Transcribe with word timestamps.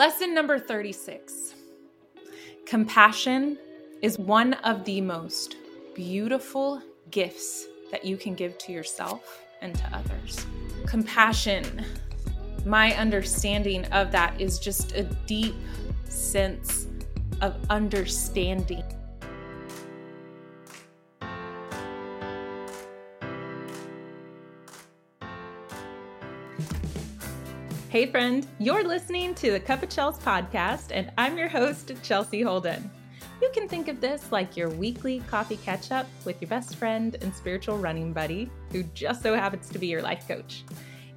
Lesson 0.00 0.32
number 0.32 0.58
36 0.58 1.52
Compassion 2.64 3.58
is 4.00 4.18
one 4.18 4.54
of 4.54 4.82
the 4.86 4.98
most 5.02 5.56
beautiful 5.94 6.80
gifts 7.10 7.66
that 7.90 8.02
you 8.02 8.16
can 8.16 8.32
give 8.34 8.56
to 8.56 8.72
yourself 8.72 9.42
and 9.60 9.74
to 9.74 9.84
others. 9.92 10.46
Compassion, 10.86 11.84
my 12.64 12.94
understanding 12.94 13.84
of 13.92 14.10
that 14.10 14.40
is 14.40 14.58
just 14.58 14.92
a 14.92 15.02
deep 15.26 15.54
sense 16.08 16.86
of 17.42 17.54
understanding. 17.68 18.84
Hey, 27.90 28.06
friend, 28.06 28.46
you're 28.60 28.84
listening 28.84 29.34
to 29.34 29.50
the 29.50 29.58
Cup 29.58 29.82
of 29.82 29.88
Chels 29.88 30.16
podcast, 30.20 30.92
and 30.92 31.10
I'm 31.18 31.36
your 31.36 31.48
host, 31.48 31.90
Chelsea 32.04 32.40
Holden. 32.40 32.88
You 33.42 33.50
can 33.52 33.66
think 33.66 33.88
of 33.88 34.00
this 34.00 34.30
like 34.30 34.56
your 34.56 34.68
weekly 34.68 35.24
coffee 35.26 35.56
catch 35.56 35.90
up 35.90 36.06
with 36.24 36.40
your 36.40 36.48
best 36.48 36.76
friend 36.76 37.16
and 37.20 37.34
spiritual 37.34 37.78
running 37.78 38.12
buddy, 38.12 38.48
who 38.70 38.84
just 38.94 39.24
so 39.24 39.34
happens 39.34 39.68
to 39.70 39.80
be 39.80 39.88
your 39.88 40.02
life 40.02 40.28
coach. 40.28 40.62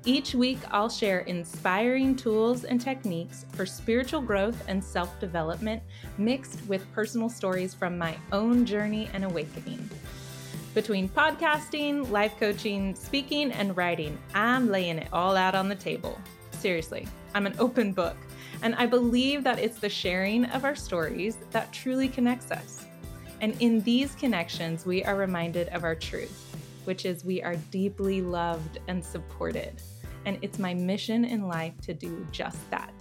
Each 0.04 0.34
week, 0.34 0.58
I'll 0.72 0.90
share 0.90 1.20
inspiring 1.20 2.16
tools 2.16 2.64
and 2.64 2.82
techniques 2.82 3.46
for 3.52 3.68
spiritual 3.68 4.22
growth 4.22 4.60
and 4.68 4.84
self 4.84 5.20
development, 5.20 5.84
mixed 6.18 6.60
with 6.68 6.92
personal 6.92 7.30
stories 7.30 7.76
from 7.76 8.00
my 8.00 8.18
own 8.32 8.66
journey 8.66 9.12
and 9.14 9.26
awakening. 9.26 9.88
Between 10.74 11.08
podcasting, 11.08 12.10
life 12.10 12.34
coaching, 12.40 12.96
speaking, 12.96 13.52
and 13.52 13.78
writing, 13.78 14.18
I'm 14.34 14.72
laying 14.72 14.98
it 14.98 15.10
all 15.14 15.38
out 15.38 15.54
on 15.54 15.70
the 15.70 15.76
table. 15.76 16.20
Seriously, 16.64 17.06
I'm 17.36 17.46
an 17.46 17.56
open 17.60 17.92
book, 17.92 18.16
and 18.62 18.74
I 18.76 18.86
believe 18.86 19.44
that 19.44 19.60
it's 19.60 19.80
the 19.80 19.90
sharing 19.90 20.46
of 20.46 20.64
our 20.64 20.78
stories 20.78 21.36
that 21.52 21.74
truly 21.74 22.08
connects 22.08 22.52
us. 22.52 22.86
And 23.42 23.54
in 23.60 23.82
these 23.82 24.16
connections, 24.16 24.86
we 24.86 25.04
are 25.04 25.18
reminded 25.18 25.68
of 25.74 25.84
our 25.84 25.94
truth, 25.94 26.56
which 26.86 27.04
is 27.06 27.26
we 27.26 27.44
are 27.44 27.58
deeply 27.70 28.22
loved 28.22 28.80
and 28.88 29.04
supported. 29.04 29.74
And 30.26 30.40
it's 30.42 30.58
my 30.58 30.74
mission 30.74 31.26
in 31.26 31.50
life 31.50 31.74
to 31.82 31.94
do 31.94 32.26
just 32.32 32.70
that. 32.72 32.94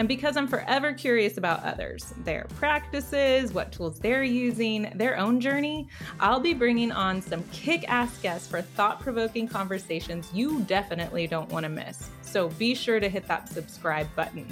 And 0.00 0.08
because 0.08 0.38
I'm 0.38 0.48
forever 0.48 0.94
curious 0.94 1.36
about 1.36 1.62
others, 1.62 2.14
their 2.24 2.46
practices, 2.56 3.52
what 3.52 3.70
tools 3.70 3.98
they're 3.98 4.22
using, 4.22 4.90
their 4.94 5.18
own 5.18 5.42
journey, 5.42 5.88
I'll 6.18 6.40
be 6.40 6.54
bringing 6.54 6.90
on 6.90 7.20
some 7.20 7.42
kick 7.52 7.84
ass 7.86 8.16
guests 8.22 8.48
for 8.48 8.62
thought 8.62 9.00
provoking 9.00 9.46
conversations 9.46 10.30
you 10.32 10.62
definitely 10.62 11.26
don't 11.26 11.50
want 11.50 11.64
to 11.64 11.68
miss. 11.68 12.08
So 12.22 12.48
be 12.48 12.74
sure 12.74 12.98
to 12.98 13.10
hit 13.10 13.28
that 13.28 13.50
subscribe 13.50 14.06
button. 14.16 14.46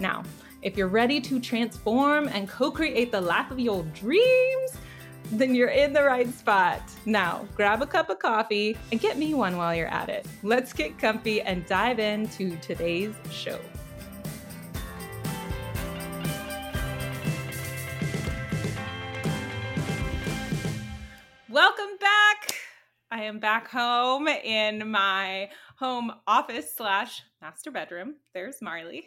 Now, 0.00 0.24
if 0.60 0.76
you're 0.76 0.88
ready 0.88 1.20
to 1.20 1.38
transform 1.38 2.26
and 2.26 2.48
co 2.48 2.72
create 2.72 3.12
the 3.12 3.20
life 3.20 3.52
of 3.52 3.60
your 3.60 3.84
dreams, 3.94 4.72
then 5.30 5.54
you're 5.54 5.68
in 5.68 5.92
the 5.92 6.02
right 6.02 6.34
spot. 6.34 6.82
Now, 7.06 7.46
grab 7.54 7.80
a 7.80 7.86
cup 7.86 8.10
of 8.10 8.18
coffee 8.18 8.76
and 8.90 9.00
get 9.00 9.18
me 9.18 9.34
one 9.34 9.56
while 9.56 9.72
you're 9.72 9.86
at 9.86 10.08
it. 10.08 10.26
Let's 10.42 10.72
get 10.72 10.98
comfy 10.98 11.42
and 11.42 11.64
dive 11.64 12.00
into 12.00 12.56
today's 12.56 13.14
show. 13.30 13.60
I 23.14 23.22
am 23.22 23.38
back 23.38 23.68
home 23.68 24.26
in 24.26 24.90
my 24.90 25.48
home 25.78 26.12
office 26.26 26.74
slash 26.74 27.22
master 27.40 27.70
bedroom. 27.70 28.16
There's 28.32 28.60
Marley. 28.60 29.06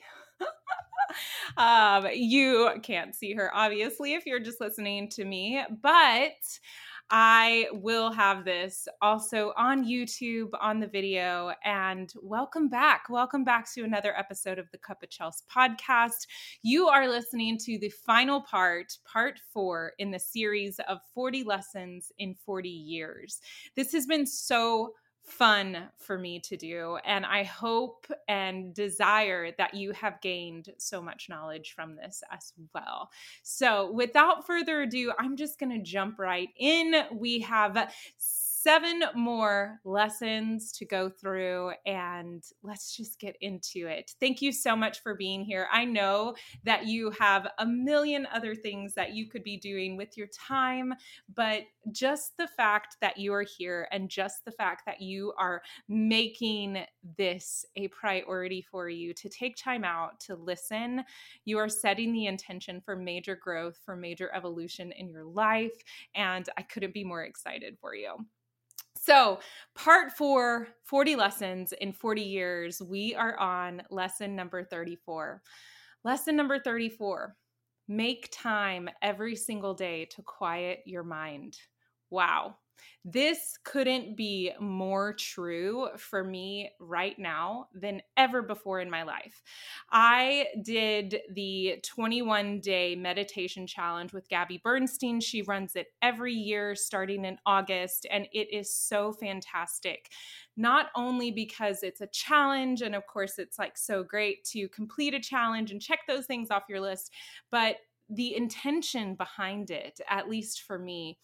um, 1.57 2.07
you 2.13 2.71
can't 2.83 3.13
see 3.13 3.33
her, 3.33 3.51
obviously, 3.53 4.13
if 4.13 4.25
you're 4.25 4.39
just 4.39 4.61
listening 4.61 5.09
to 5.09 5.25
me, 5.25 5.61
but 5.81 6.31
I 7.09 7.67
will 7.71 8.11
have 8.11 8.43
this 8.43 8.85
also 9.01 9.53
on 9.55 9.85
YouTube 9.85 10.49
on 10.59 10.81
the 10.81 10.87
video. 10.87 11.53
And 11.63 12.11
welcome 12.21 12.67
back. 12.67 13.03
Welcome 13.09 13.45
back 13.45 13.71
to 13.73 13.83
another 13.83 14.13
episode 14.17 14.59
of 14.59 14.69
the 14.71 14.77
Cup 14.77 15.03
of 15.03 15.09
Chels 15.09 15.43
podcast. 15.49 16.27
You 16.63 16.89
are 16.89 17.07
listening 17.07 17.57
to 17.59 17.79
the 17.79 17.89
final 17.89 18.41
part, 18.41 18.97
part 19.05 19.39
four 19.53 19.93
in 19.99 20.11
the 20.11 20.19
series 20.19 20.79
of 20.89 20.99
40 21.13 21.43
lessons 21.43 22.11
in 22.19 22.35
40 22.45 22.67
years. 22.67 23.39
This 23.77 23.93
has 23.93 24.05
been 24.05 24.25
so 24.25 24.93
fun 25.27 25.89
for 25.97 26.17
me 26.17 26.39
to 26.39 26.57
do. 26.57 26.97
And 27.05 27.25
I 27.25 27.43
hope 27.43 28.07
and 28.27 28.73
desire 28.73 29.51
that 29.57 29.73
you 29.73 29.91
have 29.91 30.21
gained 30.21 30.69
so 30.77 31.01
much 31.01 31.27
knowledge 31.29 31.73
from 31.75 31.95
this 31.95 32.23
as 32.31 32.53
well. 32.73 33.11
So, 33.43 33.91
without 33.91 34.45
further 34.47 34.81
ado, 34.81 35.11
I'm 35.19 35.35
just 35.35 35.59
going 35.59 35.71
to 35.71 35.83
jump 35.83 36.19
right 36.19 36.49
in. 36.57 36.95
We 37.13 37.39
have 37.41 37.91
seven 38.67 39.01
more 39.15 39.79
lessons 39.85 40.73
to 40.73 40.83
go 40.83 41.07
through, 41.07 41.71
and 41.85 42.43
let's 42.63 42.97
just 42.97 43.17
get 43.17 43.37
into 43.39 43.87
it. 43.87 44.11
Thank 44.19 44.41
you 44.41 44.51
so 44.51 44.75
much 44.75 45.01
for 45.01 45.15
being 45.15 45.45
here. 45.45 45.69
I 45.71 45.85
know 45.85 46.35
that 46.65 46.85
you 46.85 47.11
have 47.11 47.47
a 47.59 47.65
million 47.65 48.27
other 48.33 48.55
things 48.55 48.93
that 48.95 49.13
you 49.13 49.29
could 49.29 49.43
be 49.43 49.55
doing 49.55 49.95
with 49.95 50.17
your 50.17 50.27
time, 50.27 50.93
but 51.33 51.61
just 51.93 52.35
the 52.35 52.49
fact 52.57 52.97
that 52.99 53.17
you 53.17 53.31
are 53.31 53.45
here 53.57 53.87
and 53.93 54.09
just 54.09 54.43
the 54.43 54.51
fact 54.51 54.81
that 54.85 54.99
you 54.99 55.31
are 55.39 55.61
making 55.87 56.83
this 57.17 57.65
a 57.77 57.87
priority 57.87 58.61
for 58.61 58.89
you 58.89 59.13
to 59.13 59.29
take 59.29 59.55
time 59.55 59.85
out 59.85 60.19
to 60.19 60.35
listen, 60.35 61.05
you 61.45 61.57
are 61.57 61.69
setting 61.69 62.11
the 62.11 62.25
intention 62.25 62.81
for 62.81 62.97
major 62.97 63.37
growth, 63.41 63.79
for 63.85 63.95
major 63.95 64.29
evolution 64.35 64.91
in 64.91 65.07
your 65.07 65.23
life. 65.23 65.71
And 66.15 66.49
I 66.57 66.63
couldn't 66.63 66.93
be 66.93 67.05
more 67.05 67.23
excited 67.23 67.77
for 67.79 67.95
you. 67.95 68.17
So, 69.01 69.39
part 69.75 70.11
four 70.11 70.69
40 70.83 71.15
lessons 71.15 71.73
in 71.73 71.93
40 71.93 72.21
years, 72.21 72.81
we 72.81 73.15
are 73.15 73.37
on 73.37 73.83
lesson 73.89 74.35
number 74.35 74.63
34. 74.63 75.41
Lesson 76.03 76.35
number 76.35 76.59
34 76.59 77.35
make 77.87 78.29
time 78.33 78.89
every 79.01 79.35
single 79.35 79.73
day 79.73 80.05
to 80.05 80.21
quiet 80.21 80.79
your 80.85 81.03
mind. 81.03 81.57
Wow. 82.09 82.57
This 83.05 83.57
couldn't 83.63 84.17
be 84.17 84.51
more 84.59 85.13
true 85.13 85.87
for 85.97 86.23
me 86.23 86.71
right 86.79 87.17
now 87.17 87.67
than 87.73 88.01
ever 88.17 88.41
before 88.41 88.81
in 88.81 88.89
my 88.89 89.03
life. 89.03 89.41
I 89.91 90.47
did 90.61 91.21
the 91.33 91.79
21 91.85 92.59
day 92.59 92.95
meditation 92.95 93.65
challenge 93.65 94.11
with 94.11 94.27
Gabby 94.27 94.59
Bernstein. 94.61 95.21
She 95.21 95.41
runs 95.41 95.75
it 95.75 95.87
every 96.01 96.33
year 96.33 96.75
starting 96.75 97.23
in 97.23 97.37
August, 97.45 98.05
and 98.11 98.27
it 98.33 98.53
is 98.53 98.73
so 98.73 99.13
fantastic. 99.13 100.11
Not 100.57 100.87
only 100.95 101.31
because 101.31 101.83
it's 101.83 102.01
a 102.01 102.07
challenge, 102.07 102.81
and 102.81 102.95
of 102.95 103.07
course, 103.07 103.39
it's 103.39 103.57
like 103.57 103.77
so 103.77 104.03
great 104.03 104.43
to 104.45 104.67
complete 104.69 105.13
a 105.13 105.19
challenge 105.19 105.71
and 105.71 105.81
check 105.81 105.99
those 106.07 106.25
things 106.25 106.51
off 106.51 106.63
your 106.67 106.81
list, 106.81 107.11
but 107.51 107.77
the 108.09 108.35
intention 108.35 109.15
behind 109.15 109.69
it, 109.69 109.99
at 110.09 110.29
least 110.29 110.63
for 110.63 110.79
me, 110.79 111.17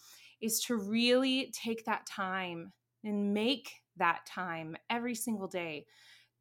is 0.44 0.60
to 0.62 0.76
really 0.76 1.52
take 1.54 1.86
that 1.86 2.06
time 2.06 2.74
and 3.04 3.34
make 3.34 3.72
that 3.98 4.26
time 4.26 4.76
every 4.90 5.16
single 5.16 5.48
day 5.48 5.86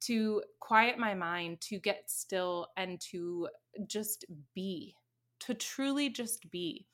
to 0.01 0.43
quiet 0.61 0.99
my 0.99 1.15
mind, 1.15 1.61
to 1.61 1.79
get 1.79 2.11
still, 2.11 2.67
and 2.77 3.01
to 3.01 3.49
just 3.87 4.25
be, 4.55 4.97
to 5.41 5.55
truly 5.55 6.11
just 6.11 6.51
be. 6.51 6.87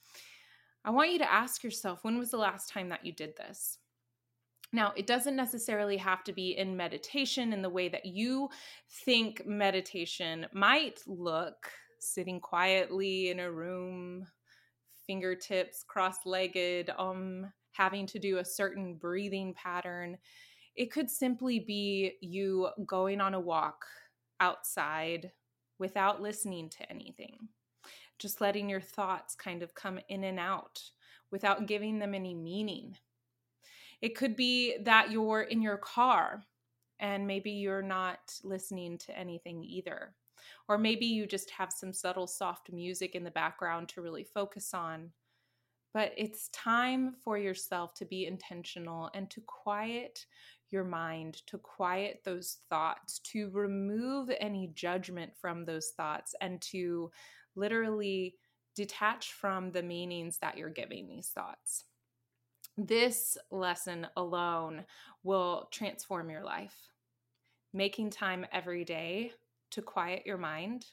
I 0.85 0.91
want 0.91 1.13
you 1.13 1.19
to 1.19 1.33
ask 1.33 1.65
yourself 1.65 2.01
when 2.03 2.19
was 2.19 2.31
the 2.31 2.37
last 2.37 2.71
time 2.71 2.91
that 2.91 3.05
you 3.05 3.13
did 3.13 3.37
this? 3.37 3.79
Now, 4.73 4.93
it 4.97 5.07
doesn't 5.07 5.37
necessarily 5.37 5.97
have 5.97 6.23
to 6.25 6.33
be 6.33 6.57
in 6.57 6.77
meditation 6.77 7.55
in 7.55 7.63
the 7.63 7.71
way 7.71 7.89
that 7.89 8.05
you 8.05 8.51
think 9.05 9.47
meditation 9.47 10.47
might 10.53 11.01
look, 11.07 11.71
sitting 12.01 12.41
quietly 12.41 13.31
in 13.31 13.41
a 13.41 13.51
room, 13.51 14.27
fingertips 15.09 15.83
cross 15.83 16.19
legged, 16.25 16.91
um, 16.97 17.51
having 17.73 18.07
to 18.07 18.21
do 18.21 18.39
a 18.39 18.45
certain 18.45 18.95
breathing 18.95 19.55
pattern. 19.55 20.19
It 20.77 20.93
could 20.93 21.11
simply 21.11 21.59
be 21.59 22.13
you 22.21 22.69
going 22.87 23.21
on 23.21 23.35
a 23.35 23.41
walk 23.41 23.85
outside 24.39 25.33
without 25.81 26.23
listening 26.23 26.69
to 26.71 26.89
anything, 26.91 27.49
just 28.21 28.41
letting 28.41 28.69
your 28.69 28.81
thoughts 28.81 29.35
kind 29.35 29.63
of 29.63 29.75
come 29.75 29.99
in 30.09 30.23
and 30.25 30.39
out 30.39 30.81
without 31.33 31.67
giving 31.67 31.99
them 31.99 32.15
any 32.15 32.35
meaning. 32.35 32.97
It 34.01 34.17
could 34.17 34.37
be 34.37 34.77
that 34.85 35.11
you're 35.11 35.43
in 35.43 35.63
your 35.63 35.79
car 35.79 36.45
and 37.01 37.27
maybe 37.27 37.51
you're 37.51 37.83
not 37.83 38.19
listening 38.45 38.99
to 38.99 39.19
anything 39.19 39.65
either. 39.65 40.15
Or 40.69 40.79
maybe 40.79 41.07
you 41.07 41.27
just 41.27 41.51
have 41.51 41.73
some 41.73 41.93
subtle, 41.93 42.27
soft 42.27 42.73
music 42.73 43.15
in 43.15 43.25
the 43.25 43.31
background 43.31 43.89
to 43.91 44.03
really 44.03 44.25
focus 44.25 44.75
on. 44.75 45.11
But 45.95 46.13
it's 46.17 46.49
time 46.51 47.15
for 47.25 47.39
yourself 47.39 47.95
to 47.95 48.05
be 48.05 48.27
intentional 48.27 49.11
and 49.15 49.31
to 49.31 49.41
quiet 49.41 50.27
your 50.71 50.85
mind, 50.85 51.43
to 51.47 51.59
quiet 51.59 52.21
those 52.25 52.59
thoughts, 52.69 53.21
to 53.21 53.51
remove 53.51 54.31
any 54.39 54.71
judgment 54.75 55.33
from 55.41 55.65
those 55.65 55.93
thoughts, 55.97 56.35
and 56.41 56.61
to 56.61 57.11
literally 57.57 58.37
detach 58.77 59.33
from 59.33 59.73
the 59.73 59.83
meanings 59.83 60.39
that 60.39 60.59
you're 60.59 60.69
giving 60.69 61.09
these 61.09 61.29
thoughts. 61.29 61.85
This 62.77 63.37
lesson 63.51 64.07
alone 64.17 64.85
will 65.25 65.69
transform 65.73 66.31
your 66.31 66.45
life. 66.45 66.77
Making 67.73 68.11
time 68.11 68.47
every 68.53 68.85
day 68.85 69.33
to 69.71 69.83
quiet 69.83 70.23
your 70.27 70.39
mind 70.39 70.87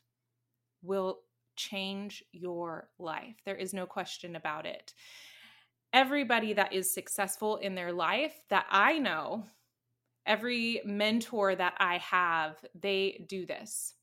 will 0.82 1.20
change 1.56 2.24
your 2.32 2.90
life. 3.00 3.36
There 3.46 3.56
is 3.56 3.74
no 3.74 3.86
question 3.86 4.36
about 4.36 4.66
it. 4.66 4.94
Everybody 5.94 6.54
that 6.54 6.74
is 6.74 6.94
successful 6.94 7.58
in 7.58 7.76
their 7.76 7.94
life 7.94 8.36
that 8.50 8.66
I 8.70 9.00
know, 9.00 9.46
every 10.26 10.82
mentor 10.86 11.56
that 11.56 11.76
I 11.78 11.98
have, 12.00 12.58
they 12.80 13.26
do 13.30 13.46
this. 13.46 13.94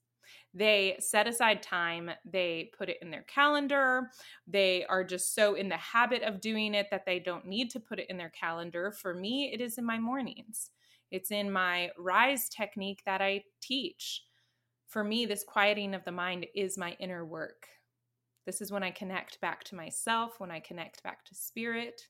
They 0.54 0.96
set 0.98 1.26
aside 1.26 1.62
time, 1.62 2.10
they 2.24 2.70
put 2.76 2.90
it 2.90 2.98
in 3.00 3.10
their 3.10 3.22
calendar. 3.22 4.10
They 4.46 4.84
are 4.84 5.02
just 5.02 5.34
so 5.34 5.54
in 5.54 5.68
the 5.68 5.76
habit 5.76 6.22
of 6.22 6.40
doing 6.40 6.74
it 6.74 6.88
that 6.90 7.06
they 7.06 7.18
don't 7.18 7.46
need 7.46 7.70
to 7.70 7.80
put 7.80 7.98
it 7.98 8.10
in 8.10 8.18
their 8.18 8.30
calendar. 8.30 8.92
For 8.92 9.14
me, 9.14 9.50
it 9.52 9.60
is 9.62 9.78
in 9.78 9.84
my 9.84 9.98
mornings. 9.98 10.70
It's 11.10 11.30
in 11.30 11.50
my 11.50 11.90
rise 11.98 12.48
technique 12.48 13.02
that 13.06 13.22
I 13.22 13.44
teach. 13.60 14.24
For 14.92 15.02
me, 15.02 15.24
this 15.24 15.42
quieting 15.42 15.94
of 15.94 16.04
the 16.04 16.12
mind 16.12 16.46
is 16.54 16.76
my 16.76 16.94
inner 17.00 17.24
work. 17.24 17.66
This 18.44 18.60
is 18.60 18.70
when 18.70 18.82
I 18.82 18.90
connect 18.90 19.40
back 19.40 19.64
to 19.64 19.74
myself, 19.74 20.38
when 20.38 20.50
I 20.50 20.60
connect 20.60 21.02
back 21.02 21.24
to 21.24 21.34
spirit, 21.34 22.08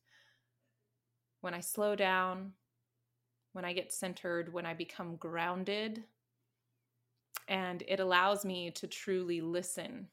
when 1.42 1.54
I 1.54 1.60
slow 1.60 1.94
down, 1.94 2.54
when 3.52 3.64
I 3.64 3.72
get 3.72 3.92
centered, 3.92 4.52
when 4.52 4.66
I 4.66 4.74
become 4.74 5.14
grounded, 5.14 6.02
and 7.46 7.84
it 7.86 8.00
allows 8.00 8.44
me 8.44 8.72
to 8.72 8.88
truly 8.88 9.40
listen 9.40 10.08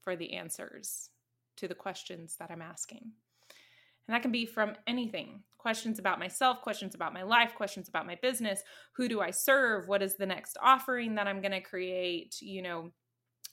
for 0.00 0.14
the 0.14 0.34
answers 0.34 1.10
to 1.56 1.66
the 1.66 1.74
questions 1.74 2.36
that 2.38 2.52
I'm 2.52 2.62
asking. 2.62 3.10
And 4.08 4.14
that 4.14 4.22
can 4.22 4.32
be 4.32 4.46
from 4.46 4.74
anything 4.86 5.42
questions 5.58 5.98
about 5.98 6.18
myself, 6.18 6.62
questions 6.62 6.94
about 6.94 7.12
my 7.12 7.22
life, 7.22 7.54
questions 7.54 7.88
about 7.88 8.06
my 8.06 8.16
business. 8.22 8.62
Who 8.92 9.08
do 9.08 9.20
I 9.20 9.30
serve? 9.30 9.88
What 9.88 10.02
is 10.02 10.14
the 10.14 10.24
next 10.24 10.56
offering 10.62 11.16
that 11.16 11.26
I'm 11.26 11.42
going 11.42 11.52
to 11.52 11.60
create? 11.60 12.36
You 12.40 12.62
know, 12.62 12.90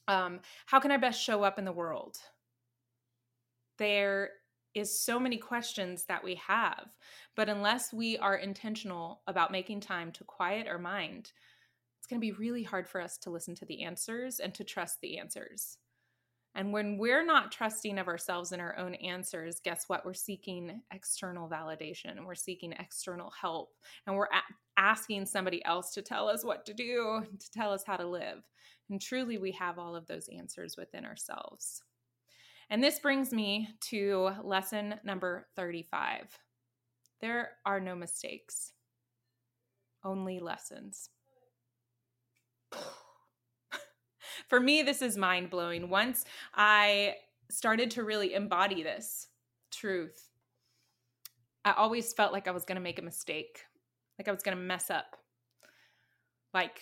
um, 0.07 0.40
how 0.68 0.80
can 0.80 0.92
I 0.92 0.98
best 0.98 1.22
show 1.22 1.44
up 1.44 1.60
in 1.60 1.66
the 1.66 1.72
world? 1.72 2.16
There 3.80 4.30
is 4.74 5.04
so 5.04 5.19
many 5.19 5.38
questions 5.38 6.06
that 6.07 6.24
we 6.24 6.36
have, 6.48 6.86
but 7.36 7.50
unless 7.50 7.92
we 7.92 8.18
are 8.18 8.36
intentional 8.36 9.22
about 9.28 9.52
making 9.52 9.81
time 9.81 10.12
to 10.13 10.24
quiet 10.24 10.68
our 10.68 10.78
mind, 10.78 11.31
it's 11.98 12.07
going 12.07 12.22
to 12.22 12.25
be 12.25 12.34
really 12.34 12.63
hard 12.63 12.88
for 12.88 13.02
us 13.02 13.18
to 13.19 13.30
listen 13.30 13.56
to 13.56 13.66
the 13.66 13.84
answers 13.84 14.40
and 14.40 14.54
to 14.54 14.63
trust 14.63 15.02
the 15.02 15.18
answers. 15.18 15.78
And 16.56 16.72
when 16.72 16.98
we're 16.98 17.25
not 17.25 17.52
trusting 17.52 17.98
of 18.00 18.07
ourselves 18.07 18.54
and 18.54 18.62
our 18.62 18.78
own 18.78 18.96
answers, 18.96 19.60
guess 19.63 19.86
what? 19.88 20.06
We're 20.06 20.13
seeking 20.13 20.81
external 20.94 21.50
validation, 21.50 22.25
we're 22.25 22.36
seeking 22.36 22.72
external 22.72 23.31
help, 23.40 23.74
and 24.07 24.16
we're 24.16 24.25
a- 24.25 24.80
asking 24.80 25.25
somebody 25.25 25.63
else 25.66 25.94
to 25.94 26.02
tell 26.02 26.30
us 26.30 26.46
what 26.46 26.66
to 26.66 26.74
do, 26.74 27.24
to 27.40 27.52
tell 27.52 27.74
us 27.74 27.84
how 27.86 27.98
to 27.98 28.07
live. 28.07 28.42
And 28.90 29.02
truly, 29.02 29.38
we 29.38 29.52
have 29.54 29.78
all 29.78 29.96
of 29.96 30.07
those 30.07 30.30
answers 30.30 30.75
within 30.78 31.06
ourselves. 31.06 31.81
And 32.69 32.84
this 32.84 33.00
brings 33.00 33.31
me 33.31 33.69
to 33.90 34.31
lesson 34.44 34.96
number 35.04 35.48
35 35.56 36.40
there 37.22 37.52
are 37.66 37.80
no 37.80 37.96
mistakes, 37.96 38.74
only 40.04 40.40
lessons. 40.40 41.10
For 44.48 44.60
me, 44.60 44.82
this 44.82 45.02
is 45.02 45.18
mind 45.18 45.50
blowing. 45.50 45.90
Once 45.90 46.26
I 46.54 47.16
started 47.50 47.92
to 47.92 48.04
really 48.04 48.34
embody 48.34 48.84
this 48.84 49.28
truth, 49.72 50.30
I 51.64 51.72
always 51.72 52.14
felt 52.14 52.34
like 52.34 52.48
I 52.48 52.52
was 52.52 52.66
going 52.66 52.76
to 52.76 52.82
make 52.82 53.00
a 53.00 53.04
mistake, 53.04 53.66
like 54.20 54.28
I 54.28 54.32
was 54.32 54.44
going 54.44 54.58
to 54.58 54.64
mess 54.64 54.90
up. 54.90 55.18
Like, 56.54 56.82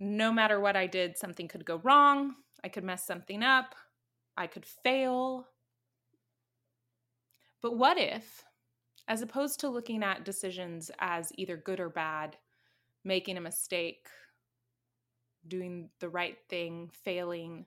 no 0.00 0.32
matter 0.32 0.58
what 0.58 0.76
I 0.76 0.86
did, 0.86 1.16
something 1.16 1.48
could 1.48 1.64
go 1.64 1.76
wrong. 1.84 2.34
I 2.64 2.68
could 2.68 2.84
mess 2.84 3.06
something 3.06 3.42
up. 3.42 3.74
I 4.36 4.46
could 4.46 4.66
fail. 4.66 5.46
But 7.62 7.76
what 7.76 7.98
if, 7.98 8.44
as 9.08 9.22
opposed 9.22 9.60
to 9.60 9.68
looking 9.68 10.02
at 10.02 10.24
decisions 10.24 10.90
as 10.98 11.32
either 11.36 11.56
good 11.56 11.80
or 11.80 11.88
bad, 11.88 12.36
making 13.04 13.36
a 13.36 13.40
mistake, 13.40 14.08
doing 15.48 15.90
the 16.00 16.08
right 16.08 16.38
thing, 16.48 16.90
failing? 16.92 17.66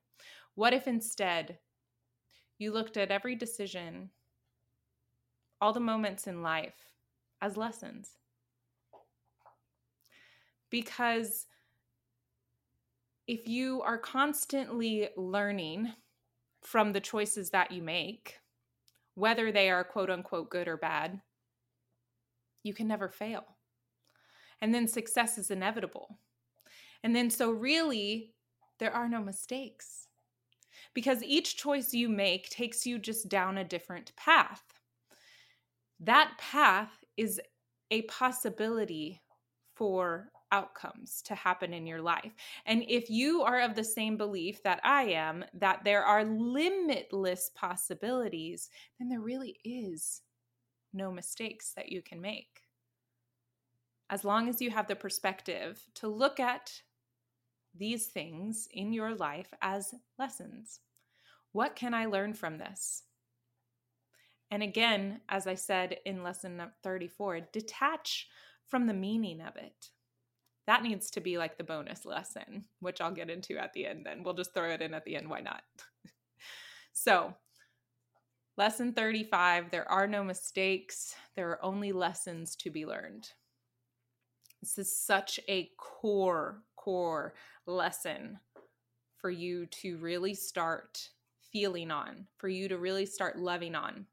What 0.56 0.74
if 0.74 0.88
instead 0.88 1.60
you 2.58 2.72
looked 2.72 2.98
at 2.98 3.12
every 3.12 3.36
decision, 3.36 4.10
all 5.62 5.74
the 5.74 5.80
moments 5.80 6.28
in 6.28 6.42
life, 6.42 6.76
as 7.42 7.58
lessons? 7.58 8.18
Because 10.70 11.48
if 13.28 13.48
you 13.48 13.82
are 13.82 13.98
constantly 13.98 15.10
learning 15.16 15.94
from 16.62 16.94
the 16.94 17.00
choices 17.00 17.52
that 17.52 17.72
you 17.72 17.82
make, 17.82 18.40
whether 19.16 19.52
they 19.52 19.70
are 19.70 19.84
quote 19.84 20.10
unquote 20.10 20.50
good 20.50 20.68
or 20.68 20.78
bad, 20.78 21.22
you 22.64 22.74
can 22.74 22.88
never 22.88 23.10
fail. 23.10 23.44
And 24.62 24.74
then 24.74 24.88
success 24.88 25.38
is 25.38 25.52
inevitable. 25.52 26.18
And 27.04 27.16
then, 27.16 27.30
so 27.30 27.52
really, 27.52 28.34
there 28.80 28.94
are 28.94 29.10
no 29.10 29.22
mistakes 29.22 30.08
because 30.94 31.24
each 31.24 31.58
choice 31.58 31.94
you 31.94 32.10
make 32.10 32.50
takes 32.50 32.86
you 32.86 33.00
just 33.00 33.30
down 33.30 33.58
a 33.58 33.64
different 33.64 34.16
path. 34.16 34.64
That 36.00 36.32
path 36.38 36.92
is 37.18 37.40
a 37.92 38.04
possibility 38.04 39.22
for 39.76 40.32
outcomes 40.52 41.22
to 41.24 41.36
happen 41.36 41.74
in 41.74 41.86
your 41.86 42.02
life. 42.02 42.34
And 42.66 42.84
if 42.88 43.10
you 43.10 43.44
are 43.44 43.62
of 43.62 43.76
the 43.76 43.84
same 43.84 44.18
belief 44.18 44.64
that 44.64 44.80
I 44.84 45.04
am, 45.04 45.46
that 45.54 45.84
there 45.84 46.04
are 46.04 46.24
limitless 46.26 47.52
possibilities, 47.56 48.70
then 48.98 49.10
there 49.10 49.22
really 49.22 49.60
is 49.64 50.22
no 50.94 51.12
mistakes 51.12 51.74
that 51.76 51.92
you 51.92 52.02
can 52.02 52.20
make. 52.20 52.64
As 54.10 54.24
long 54.24 54.50
as 54.50 54.60
you 54.60 54.72
have 54.72 54.88
the 54.88 54.96
perspective 54.96 55.80
to 55.96 56.08
look 56.08 56.40
at 56.40 56.82
these 57.76 58.08
things 58.08 58.68
in 58.72 58.94
your 58.94 59.16
life 59.16 59.54
as 59.62 59.94
lessons. 60.18 60.80
What 61.52 61.76
can 61.76 61.94
I 61.94 62.06
learn 62.06 62.34
from 62.34 62.58
this? 62.58 63.04
And 64.52 64.64
again, 64.64 65.22
as 65.30 65.48
I 65.48 65.56
said 65.56 65.98
in 66.06 66.24
lesson 66.24 66.62
34, 66.84 67.42
detach 67.54 68.28
from 68.68 68.88
the 68.88 68.94
meaning 68.94 69.42
of 69.42 69.56
it. 69.56 69.90
That 70.68 70.84
needs 70.84 71.10
to 71.12 71.22
be 71.22 71.38
like 71.38 71.58
the 71.58 71.64
bonus 71.64 72.06
lesson, 72.06 72.66
which 72.80 73.02
I'll 73.02 73.12
get 73.12 73.30
into 73.30 73.58
at 73.58 73.74
the 73.74 73.86
end 73.86 74.06
then. 74.06 74.24
We'll 74.24 74.36
just 74.36 74.54
throw 74.54 74.70
it 74.70 74.82
in 74.82 74.94
at 74.94 75.06
the 75.06 75.16
end. 75.16 75.30
Why 75.30 75.42
not? 75.42 75.64
so, 76.94 77.34
lesson 78.58 78.94
35 78.94 79.72
there 79.72 79.90
are 79.90 80.08
no 80.08 80.24
mistakes, 80.24 81.16
there 81.36 81.50
are 81.50 81.66
only 81.66 81.92
lessons 81.92 82.56
to 82.58 82.70
be 82.70 82.86
learned. 82.86 83.30
This 84.62 84.78
is 84.78 84.96
such 84.96 85.40
a 85.48 85.72
core, 85.78 86.62
core 86.90 87.36
lesson 87.68 88.40
for 89.16 89.30
you 89.30 89.68
to 89.68 89.98
really 89.98 90.34
start 90.34 91.10
feeling 91.52 91.92
on, 91.92 92.26
for 92.38 92.50
you 92.50 92.68
to 92.68 92.80
really 92.80 93.06
start 93.06 93.38
loving 93.38 93.76
on. 93.76 94.08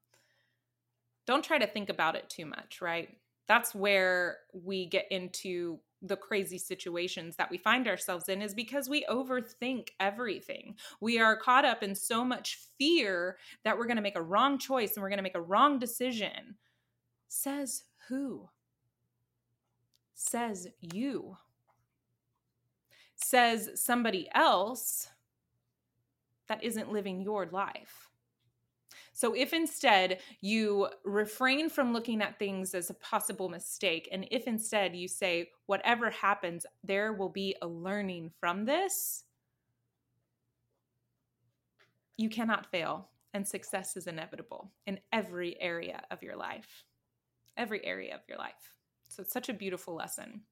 Don't 1.27 1.43
try 1.43 1.57
to 1.57 1.67
think 1.67 1.89
about 1.89 2.17
it 2.17 2.29
too 2.29 2.45
much, 2.45 2.83
right? 2.83 3.09
That's 3.49 3.75
where 3.75 4.39
we 4.53 4.85
get 4.85 5.07
into 5.11 5.79
the 6.03 6.19
crazy 6.19 6.59
situations 6.59 7.37
that 7.37 7.51
we 7.51 7.57
find 7.57 7.89
ourselves 7.89 8.29
in 8.29 8.43
is 8.43 8.53
because 8.53 8.91
we 8.91 9.07
overthink 9.09 9.89
everything. 9.99 10.75
We 11.01 11.19
are 11.19 11.35
caught 11.35 11.65
up 11.65 11.83
in 11.83 11.95
so 11.95 12.27
much 12.27 12.59
fear 12.79 13.39
that 13.65 13.79
we're 13.79 13.87
going 13.87 13.97
to 13.97 14.03
make 14.03 14.17
a 14.17 14.23
wrong 14.23 14.59
choice 14.59 14.95
and 14.95 15.03
we're 15.03 15.09
going 15.09 15.17
to 15.17 15.23
make 15.23 15.35
a 15.35 15.41
wrong 15.41 15.79
decision. 15.79 16.57
Says 17.27 17.85
who? 18.09 18.51
Says 20.15 20.69
you 20.83 21.39
says 23.17 23.71
somebody 23.75 24.29
else 24.35 25.09
that 26.49 26.63
isn't 26.63 26.93
living 26.93 27.21
your 27.21 27.47
life. 27.47 28.11
So, 29.13 29.33
if 29.33 29.55
instead 29.55 30.21
you 30.43 30.89
refrain 31.03 31.71
from 31.71 31.95
looking 31.95 32.21
at 32.21 32.39
things 32.39 32.75
as 32.75 32.91
a 32.91 32.95
possible 32.95 33.49
mistake, 33.49 34.09
and 34.13 34.29
if 34.31 34.47
instead 34.47 34.95
you 34.95 35.09
say, 35.09 35.49
whatever 35.65 36.11
happens, 36.11 36.67
there 36.85 37.15
will 37.15 37.31
be 37.31 37.57
a 37.63 37.67
learning 37.67 38.31
from 38.39 38.67
this, 38.67 39.25
you 42.19 42.29
cannot 42.29 42.71
fail, 42.71 43.09
and 43.33 43.49
success 43.49 43.97
is 43.97 44.07
inevitable 44.07 44.71
in 44.87 45.01
every 45.13 45.61
area 45.63 46.03
of 46.11 46.23
your 46.23 46.37
life. 46.37 46.85
Every 47.57 47.85
area 47.87 48.15
of 48.15 48.21
your 48.29 48.37
life. 48.37 48.75
So 49.09 49.23
it's 49.23 49.33
such 49.33 49.49
a 49.49 49.55
beautiful 49.55 49.95
lesson. 49.95 50.43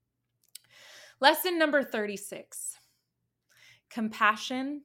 Lesson 1.20 1.58
number 1.58 1.82
36 1.82 2.76
compassion 3.88 4.82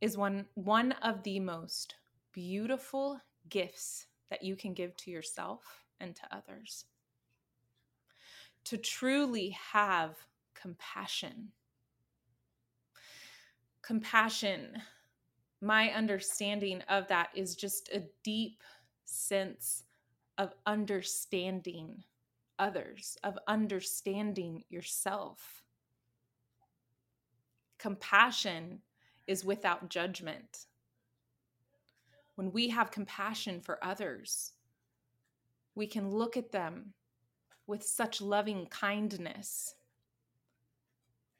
is 0.00 0.16
one, 0.16 0.44
one 0.54 0.92
of 1.02 1.22
the 1.22 1.38
most 1.38 1.94
beautiful 2.32 3.20
gifts 3.48 4.06
that 4.30 4.42
you 4.42 4.56
can 4.56 4.74
give 4.74 4.96
to 4.96 5.10
yourself 5.10 5.84
and 6.00 6.16
to 6.16 6.22
others. 6.32 6.84
To 8.64 8.76
truly 8.76 9.56
have 9.72 10.16
compassion. 10.54 11.52
Compassion, 13.80 14.82
my 15.60 15.90
understanding 15.90 16.82
of 16.88 17.06
that 17.08 17.28
is 17.34 17.54
just 17.54 17.88
a 17.92 18.02
deep 18.24 18.62
sense 19.04 19.84
of 20.36 20.54
understanding 20.66 22.02
others, 22.58 23.16
of 23.22 23.38
understanding 23.46 24.64
yourself. 24.68 25.62
Compassion 27.78 28.80
is 29.26 29.44
without 29.44 29.88
judgment. 29.88 30.66
When 32.34 32.52
we 32.52 32.68
have 32.68 32.90
compassion 32.90 33.60
for 33.60 33.82
others, 33.84 34.52
we 35.74 35.86
can 35.86 36.10
look 36.10 36.36
at 36.36 36.52
them 36.52 36.94
with 37.66 37.84
such 37.84 38.20
loving 38.20 38.66
kindness 38.66 39.74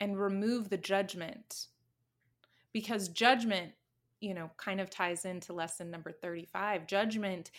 and 0.00 0.20
remove 0.20 0.68
the 0.68 0.76
judgment. 0.76 1.66
Because 2.72 3.08
judgment, 3.08 3.72
you 4.20 4.34
know, 4.34 4.50
kind 4.56 4.80
of 4.80 4.90
ties 4.90 5.24
into 5.24 5.52
lesson 5.52 5.90
number 5.90 6.12
35. 6.12 6.86
Judgment 6.86 7.50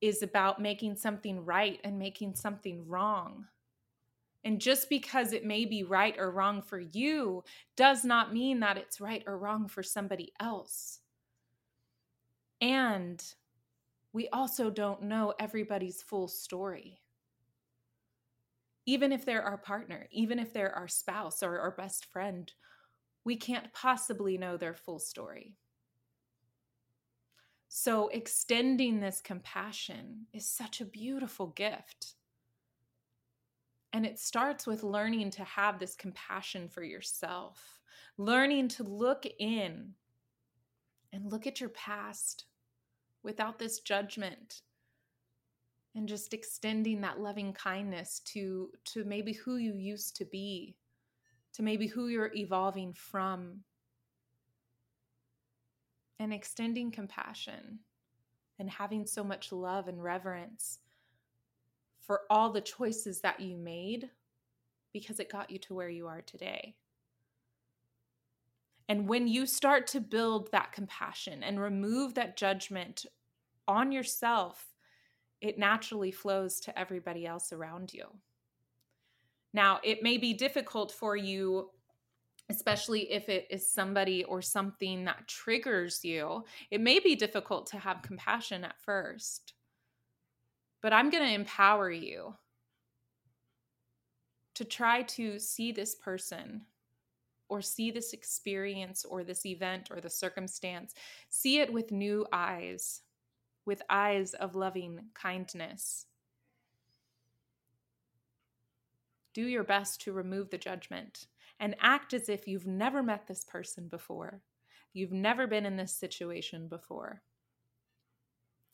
is 0.00 0.22
about 0.22 0.60
making 0.60 0.96
something 0.96 1.44
right 1.44 1.80
and 1.84 1.98
making 1.98 2.34
something 2.34 2.86
wrong. 2.86 3.46
And 4.44 4.60
just 4.60 4.88
because 4.88 5.32
it 5.32 5.44
may 5.44 5.64
be 5.64 5.82
right 5.82 6.14
or 6.18 6.30
wrong 6.30 6.62
for 6.62 6.78
you 6.78 7.42
does 7.76 8.04
not 8.04 8.32
mean 8.32 8.60
that 8.60 8.78
it's 8.78 9.00
right 9.00 9.22
or 9.26 9.36
wrong 9.36 9.68
for 9.68 9.82
somebody 9.82 10.32
else. 10.40 11.00
And 12.60 13.22
we 14.12 14.28
also 14.28 14.70
don't 14.70 15.02
know 15.02 15.34
everybody's 15.38 16.02
full 16.02 16.28
story. 16.28 17.00
Even 18.86 19.12
if 19.12 19.24
they're 19.24 19.42
our 19.42 19.58
partner, 19.58 20.08
even 20.10 20.38
if 20.38 20.52
they're 20.52 20.74
our 20.74 20.88
spouse 20.88 21.42
or 21.42 21.58
our 21.60 21.72
best 21.72 22.06
friend, 22.06 22.50
we 23.24 23.36
can't 23.36 23.72
possibly 23.74 24.38
know 24.38 24.56
their 24.56 24.74
full 24.74 24.98
story. 24.98 25.56
So, 27.68 28.08
extending 28.08 29.00
this 29.00 29.20
compassion 29.20 30.26
is 30.32 30.48
such 30.48 30.80
a 30.80 30.86
beautiful 30.86 31.48
gift. 31.48 32.14
And 33.92 34.04
it 34.04 34.18
starts 34.18 34.66
with 34.66 34.82
learning 34.82 35.30
to 35.32 35.44
have 35.44 35.78
this 35.78 35.94
compassion 35.94 36.68
for 36.68 36.82
yourself, 36.82 37.80
learning 38.16 38.68
to 38.68 38.82
look 38.82 39.24
in 39.38 39.94
and 41.12 41.32
look 41.32 41.46
at 41.46 41.60
your 41.60 41.70
past 41.70 42.44
without 43.22 43.58
this 43.58 43.80
judgment 43.80 44.62
and 45.94 46.06
just 46.06 46.34
extending 46.34 47.00
that 47.00 47.18
loving 47.18 47.52
kindness 47.52 48.20
to 48.20 48.70
to 48.84 49.04
maybe 49.04 49.32
who 49.32 49.56
you 49.56 49.74
used 49.74 50.16
to 50.16 50.24
be 50.26 50.76
to 51.54 51.62
maybe 51.62 51.88
who 51.88 52.06
you're 52.06 52.32
evolving 52.34 52.92
from. 52.92 53.64
And 56.20 56.32
extending 56.32 56.90
compassion 56.90 57.80
and 58.58 58.68
having 58.68 59.06
so 59.06 59.22
much 59.22 59.52
love 59.52 59.86
and 59.88 60.02
reverence 60.02 60.78
for 62.08 62.22
all 62.30 62.50
the 62.50 62.60
choices 62.60 63.20
that 63.20 63.38
you 63.38 63.56
made 63.56 64.08
because 64.92 65.20
it 65.20 65.30
got 65.30 65.50
you 65.50 65.58
to 65.58 65.74
where 65.74 65.90
you 65.90 66.08
are 66.08 66.22
today. 66.22 66.74
And 68.88 69.06
when 69.06 69.28
you 69.28 69.44
start 69.44 69.86
to 69.88 70.00
build 70.00 70.50
that 70.50 70.72
compassion 70.72 71.42
and 71.42 71.60
remove 71.60 72.14
that 72.14 72.38
judgment 72.38 73.04
on 73.68 73.92
yourself, 73.92 74.72
it 75.42 75.58
naturally 75.58 76.10
flows 76.10 76.58
to 76.60 76.76
everybody 76.76 77.26
else 77.26 77.52
around 77.52 77.92
you. 77.92 78.06
Now, 79.52 79.78
it 79.84 80.02
may 80.02 80.16
be 80.16 80.32
difficult 80.32 80.90
for 80.90 81.14
you 81.14 81.68
especially 82.50 83.12
if 83.12 83.28
it 83.28 83.46
is 83.50 83.70
somebody 83.70 84.24
or 84.24 84.40
something 84.40 85.04
that 85.04 85.28
triggers 85.28 86.04
you, 86.04 86.44
it 86.70 86.80
may 86.80 86.98
be 86.98 87.14
difficult 87.14 87.66
to 87.66 87.78
have 87.78 88.02
compassion 88.02 88.64
at 88.64 88.80
first. 88.80 89.52
But 90.80 90.92
I'm 90.92 91.10
going 91.10 91.26
to 91.26 91.34
empower 91.34 91.90
you 91.90 92.34
to 94.54 94.64
try 94.64 95.02
to 95.02 95.38
see 95.38 95.72
this 95.72 95.94
person 95.94 96.62
or 97.48 97.62
see 97.62 97.90
this 97.90 98.12
experience 98.12 99.04
or 99.04 99.24
this 99.24 99.46
event 99.46 99.88
or 99.90 100.00
the 100.00 100.10
circumstance, 100.10 100.94
see 101.28 101.60
it 101.60 101.72
with 101.72 101.92
new 101.92 102.26
eyes, 102.32 103.02
with 103.64 103.82
eyes 103.88 104.34
of 104.34 104.54
loving 104.54 105.00
kindness. 105.14 106.06
Do 109.32 109.42
your 109.46 109.64
best 109.64 110.00
to 110.02 110.12
remove 110.12 110.50
the 110.50 110.58
judgment 110.58 111.26
and 111.60 111.76
act 111.80 112.12
as 112.12 112.28
if 112.28 112.46
you've 112.46 112.66
never 112.66 113.02
met 113.02 113.26
this 113.26 113.44
person 113.44 113.88
before. 113.88 114.42
You've 114.92 115.12
never 115.12 115.46
been 115.46 115.66
in 115.66 115.76
this 115.76 115.92
situation 115.92 116.68
before. 116.68 117.22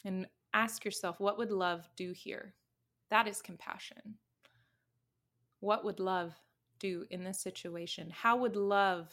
And 0.04 0.26
ask 0.54 0.84
yourself, 0.84 1.20
what 1.20 1.37
would 1.37 1.50
love 1.50 1.88
do 1.96 2.12
here? 2.12 2.54
That 3.11 3.26
is 3.26 3.42
compassion. 3.42 4.14
What 5.61 5.84
would 5.84 6.00
love 6.00 6.34
do 6.78 7.04
in 7.11 7.25
this 7.25 7.40
situation? 7.40 8.11
How 8.11 8.37
would 8.37 8.56
love 8.56 9.11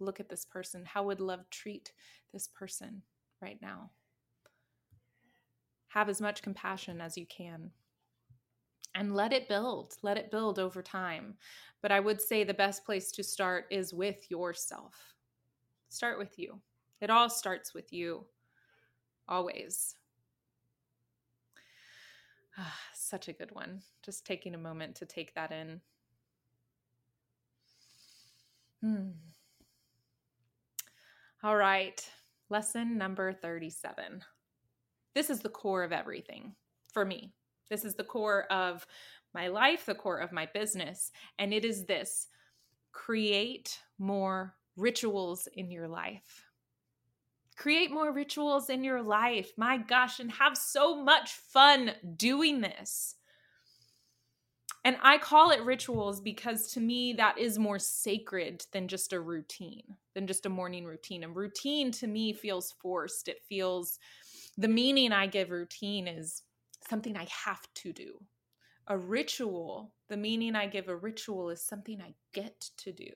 look 0.00 0.20
at 0.20 0.28
this 0.28 0.44
person? 0.44 0.84
How 0.84 1.04
would 1.04 1.20
love 1.20 1.48
treat 1.50 1.92
this 2.32 2.48
person 2.48 3.02
right 3.40 3.58
now? 3.62 3.90
Have 5.88 6.08
as 6.08 6.20
much 6.20 6.42
compassion 6.42 7.00
as 7.00 7.16
you 7.16 7.26
can 7.26 7.70
and 8.94 9.14
let 9.14 9.32
it 9.32 9.48
build. 9.48 9.96
Let 10.02 10.18
it 10.18 10.30
build 10.30 10.58
over 10.58 10.82
time. 10.82 11.34
But 11.80 11.92
I 11.92 12.00
would 12.00 12.20
say 12.20 12.44
the 12.44 12.54
best 12.54 12.84
place 12.84 13.10
to 13.12 13.22
start 13.22 13.66
is 13.70 13.92
with 13.92 14.30
yourself. 14.30 15.14
Start 15.88 16.18
with 16.18 16.38
you. 16.38 16.60
It 17.00 17.10
all 17.10 17.28
starts 17.28 17.74
with 17.74 17.92
you, 17.92 18.24
always. 19.28 19.96
Ah, 22.58 22.78
such 22.94 23.28
a 23.28 23.32
good 23.32 23.52
one. 23.52 23.82
Just 24.04 24.26
taking 24.26 24.54
a 24.54 24.58
moment 24.58 24.96
to 24.96 25.06
take 25.06 25.34
that 25.34 25.52
in. 25.52 25.80
Hmm. 28.82 29.10
All 31.42 31.56
right, 31.56 32.00
lesson 32.50 32.98
number 32.98 33.32
37. 33.32 34.22
This 35.14 35.30
is 35.30 35.40
the 35.40 35.48
core 35.48 35.82
of 35.82 35.92
everything 35.92 36.54
for 36.92 37.04
me. 37.04 37.32
This 37.70 37.84
is 37.84 37.94
the 37.94 38.04
core 38.04 38.44
of 38.52 38.86
my 39.34 39.48
life, 39.48 39.86
the 39.86 39.94
core 39.94 40.18
of 40.18 40.32
my 40.32 40.46
business. 40.52 41.10
And 41.38 41.52
it 41.52 41.64
is 41.64 41.86
this 41.86 42.28
create 42.92 43.80
more 43.98 44.54
rituals 44.76 45.48
in 45.54 45.70
your 45.70 45.88
life. 45.88 46.46
Create 47.62 47.92
more 47.92 48.10
rituals 48.10 48.70
in 48.70 48.82
your 48.82 49.00
life. 49.00 49.52
My 49.56 49.76
gosh, 49.76 50.18
and 50.18 50.32
have 50.32 50.56
so 50.56 51.00
much 51.00 51.30
fun 51.30 51.92
doing 52.16 52.60
this. 52.60 53.14
And 54.84 54.96
I 55.00 55.18
call 55.18 55.52
it 55.52 55.62
rituals 55.62 56.20
because 56.20 56.72
to 56.72 56.80
me, 56.80 57.12
that 57.12 57.38
is 57.38 57.60
more 57.60 57.78
sacred 57.78 58.66
than 58.72 58.88
just 58.88 59.12
a 59.12 59.20
routine, 59.20 59.84
than 60.12 60.26
just 60.26 60.44
a 60.44 60.48
morning 60.48 60.84
routine. 60.84 61.22
And 61.22 61.36
routine 61.36 61.92
to 61.92 62.08
me 62.08 62.32
feels 62.32 62.72
forced. 62.82 63.28
It 63.28 63.38
feels 63.48 64.00
the 64.58 64.66
meaning 64.66 65.12
I 65.12 65.28
give 65.28 65.50
routine 65.50 66.08
is 66.08 66.42
something 66.90 67.16
I 67.16 67.28
have 67.44 67.62
to 67.76 67.92
do. 67.92 68.20
A 68.88 68.98
ritual, 68.98 69.94
the 70.08 70.16
meaning 70.16 70.56
I 70.56 70.66
give 70.66 70.88
a 70.88 70.96
ritual 70.96 71.50
is 71.50 71.62
something 71.64 72.00
I 72.00 72.14
get 72.34 72.70
to 72.78 72.90
do. 72.90 73.12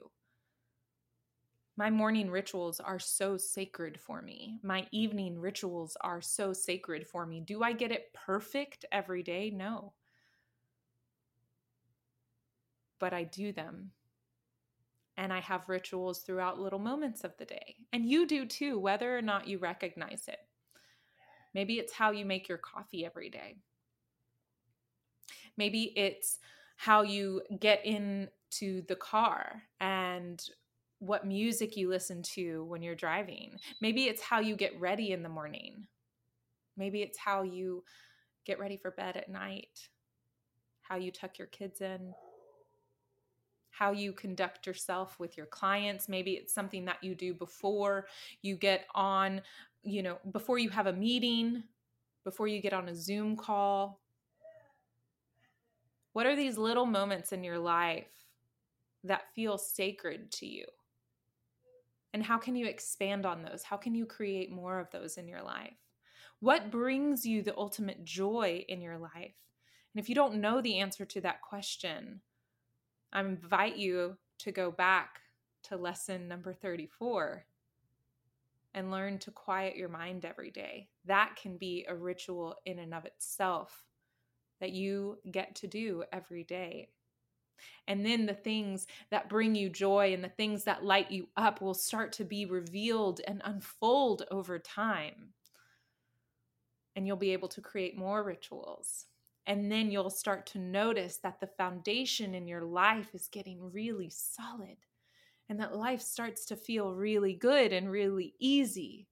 My 1.79 1.91
morning 1.91 2.31
rituals 2.31 2.81
are 2.81 2.99
so 2.99 3.37
sacred 3.37 4.01
for 4.01 4.23
me. 4.23 4.59
My 4.63 4.87
evening 4.93 5.39
rituals 5.39 5.95
are 6.01 6.23
so 6.23 6.55
sacred 6.55 7.07
for 7.07 7.27
me. 7.27 7.41
Do 7.41 7.63
I 7.63 7.75
get 7.75 7.93
it 7.93 8.15
perfect 8.15 8.87
every 8.91 9.23
day? 9.23 9.51
No. 9.51 9.93
But 12.99 13.13
I 13.13 13.25
do 13.25 13.53
them. 13.53 13.91
And 15.19 15.33
I 15.33 15.41
have 15.41 15.69
rituals 15.69 16.21
throughout 16.21 16.59
little 16.59 16.79
moments 16.79 17.25
of 17.25 17.37
the 17.37 17.45
day. 17.45 17.77
And 17.93 18.07
you 18.07 18.27
do 18.27 18.47
too, 18.47 18.79
whether 18.79 19.17
or 19.17 19.23
not 19.23 19.47
you 19.47 19.59
recognize 19.59 20.29
it. 20.29 20.39
Maybe 21.53 21.75
it's 21.75 21.93
how 21.93 22.11
you 22.11 22.25
make 22.25 22.49
your 22.49 22.59
coffee 22.59 23.05
every 23.05 23.29
day. 23.29 23.57
Maybe 25.59 25.93
it's 25.97 26.39
how 26.77 27.03
you 27.03 27.43
get 27.59 27.85
into 27.85 28.83
the 28.89 28.97
car 28.97 29.63
and 29.81 30.43
what 30.99 31.27
music 31.27 31.77
you 31.77 31.89
listen 31.89 32.23
to 32.23 32.65
when 32.65 32.83
you're 32.83 32.95
driving. 32.95 33.59
Maybe 33.81 34.05
it's 34.05 34.23
how 34.23 34.41
you 34.41 34.57
get 34.57 34.81
ready 34.81 35.13
in 35.13 35.23
the 35.23 35.29
morning. 35.29 35.87
Maybe 36.77 37.03
it's 37.03 37.19
how 37.19 37.43
you 37.43 37.85
get 38.45 38.59
ready 38.59 38.77
for 38.77 38.91
bed 38.91 39.17
at 39.17 39.29
night. 39.29 39.89
how 40.89 40.97
you 40.97 41.11
tuck 41.11 41.39
your 41.39 41.49
kids 41.49 41.81
in, 41.81 42.15
how 43.71 43.93
you 43.93 44.13
conduct 44.13 44.67
yourself 44.67 45.19
with 45.19 45.37
your 45.37 45.47
clients. 45.47 46.09
Maybe 46.09 46.33
it's 46.33 46.55
something 46.55 46.85
that 46.85 47.03
you 47.03 47.15
do 47.15 47.35
before 47.35 48.07
you 48.43 48.57
get 48.57 48.87
on, 48.95 49.43
you 49.83 50.03
know, 50.03 50.19
before 50.33 50.59
you 50.59 50.71
have 50.71 50.87
a 50.87 50.93
meeting, 50.93 51.65
before 52.25 52.49
you 52.49 52.61
get 52.61 52.73
on 52.73 52.89
a 52.89 52.95
Zoom 52.95 53.37
call. 53.37 54.01
What 56.13 56.27
are 56.27 56.37
these 56.37 56.57
little 56.57 56.87
moments 56.87 57.33
in 57.33 57.45
your 57.45 57.59
life 57.59 58.07
that 59.05 59.35
feel 59.35 59.59
sacred 59.59 60.31
to 60.33 60.47
you? 60.47 60.65
And 62.17 62.25
how 62.25 62.39
can 62.39 62.57
you 62.57 62.65
expand 62.65 63.27
on 63.27 63.43
those? 63.43 63.63
How 63.63 63.77
can 63.77 63.95
you 63.95 64.07
create 64.07 64.51
more 64.51 64.81
of 64.81 64.91
those 64.91 65.19
in 65.19 65.29
your 65.29 65.43
life? 65.43 65.77
What 66.41 66.71
brings 66.71 67.27
you 67.27 67.43
the 67.43 67.55
ultimate 67.59 68.07
joy 68.07 68.65
in 68.71 68.81
your 68.81 68.97
life? 68.97 69.35
And 69.93 70.03
if 70.03 70.09
you 70.09 70.15
don't 70.15 70.41
know 70.41 70.63
the 70.63 70.79
answer 70.79 71.05
to 71.05 71.21
that 71.21 71.43
question, 71.43 72.23
I 73.13 73.21
invite 73.21 73.77
you 73.77 74.17
to 74.39 74.51
go 74.51 74.71
back 74.71 75.21
to 75.65 75.77
lesson 75.77 76.27
number 76.27 76.55
34 76.55 77.45
and 78.73 78.91
learn 78.91 79.19
to 79.19 79.31
quiet 79.31 79.77
your 79.77 79.91
mind 79.91 80.25
every 80.25 80.51
day. 80.51 80.89
That 81.05 81.37
can 81.37 81.59
be 81.59 81.85
a 81.87 81.95
ritual 81.95 82.57
in 82.65 82.79
and 82.79 82.95
of 82.95 83.05
itself 83.05 83.85
that 84.61 84.73
you 84.73 85.19
get 85.31 85.55
to 85.57 85.67
do 85.67 86.03
every 86.15 86.45
day. 86.45 86.89
And 87.89 88.05
then 88.05 88.27
the 88.27 88.35
things 88.35 88.87
that 89.11 89.29
bring 89.29 89.55
you 89.55 89.69
joy 89.69 90.13
and 90.13 90.23
the 90.23 90.29
things 90.29 90.65
that 90.65 90.85
light 90.85 91.11
you 91.11 91.29
up 91.37 91.61
will 91.61 91.75
start 91.75 92.13
to 92.13 92.25
be 92.25 92.47
revealed 92.47 93.21
and 93.27 93.43
unfold 93.45 94.25
over 94.31 94.59
time. 94.59 95.35
And 96.95 97.07
you'll 97.07 97.17
be 97.17 97.33
able 97.33 97.49
to 97.49 97.61
create 97.61 97.97
more 97.97 98.23
rituals. 98.23 99.07
And 99.47 99.71
then 99.71 99.91
you'll 99.91 100.11
start 100.11 100.47
to 100.47 100.59
notice 100.59 101.19
that 101.19 101.41
the 101.41 101.47
foundation 101.47 102.35
in 102.35 102.49
your 102.49 102.63
life 102.63 103.15
is 103.15 103.29
getting 103.29 103.71
really 103.73 104.11
solid 104.11 104.77
and 105.49 105.61
that 105.61 105.77
life 105.77 106.01
starts 106.01 106.45
to 106.47 106.57
feel 106.57 106.95
really 106.95 107.35
good 107.35 107.73
and 107.73 107.91
really 107.91 108.35
easy. 108.41 109.07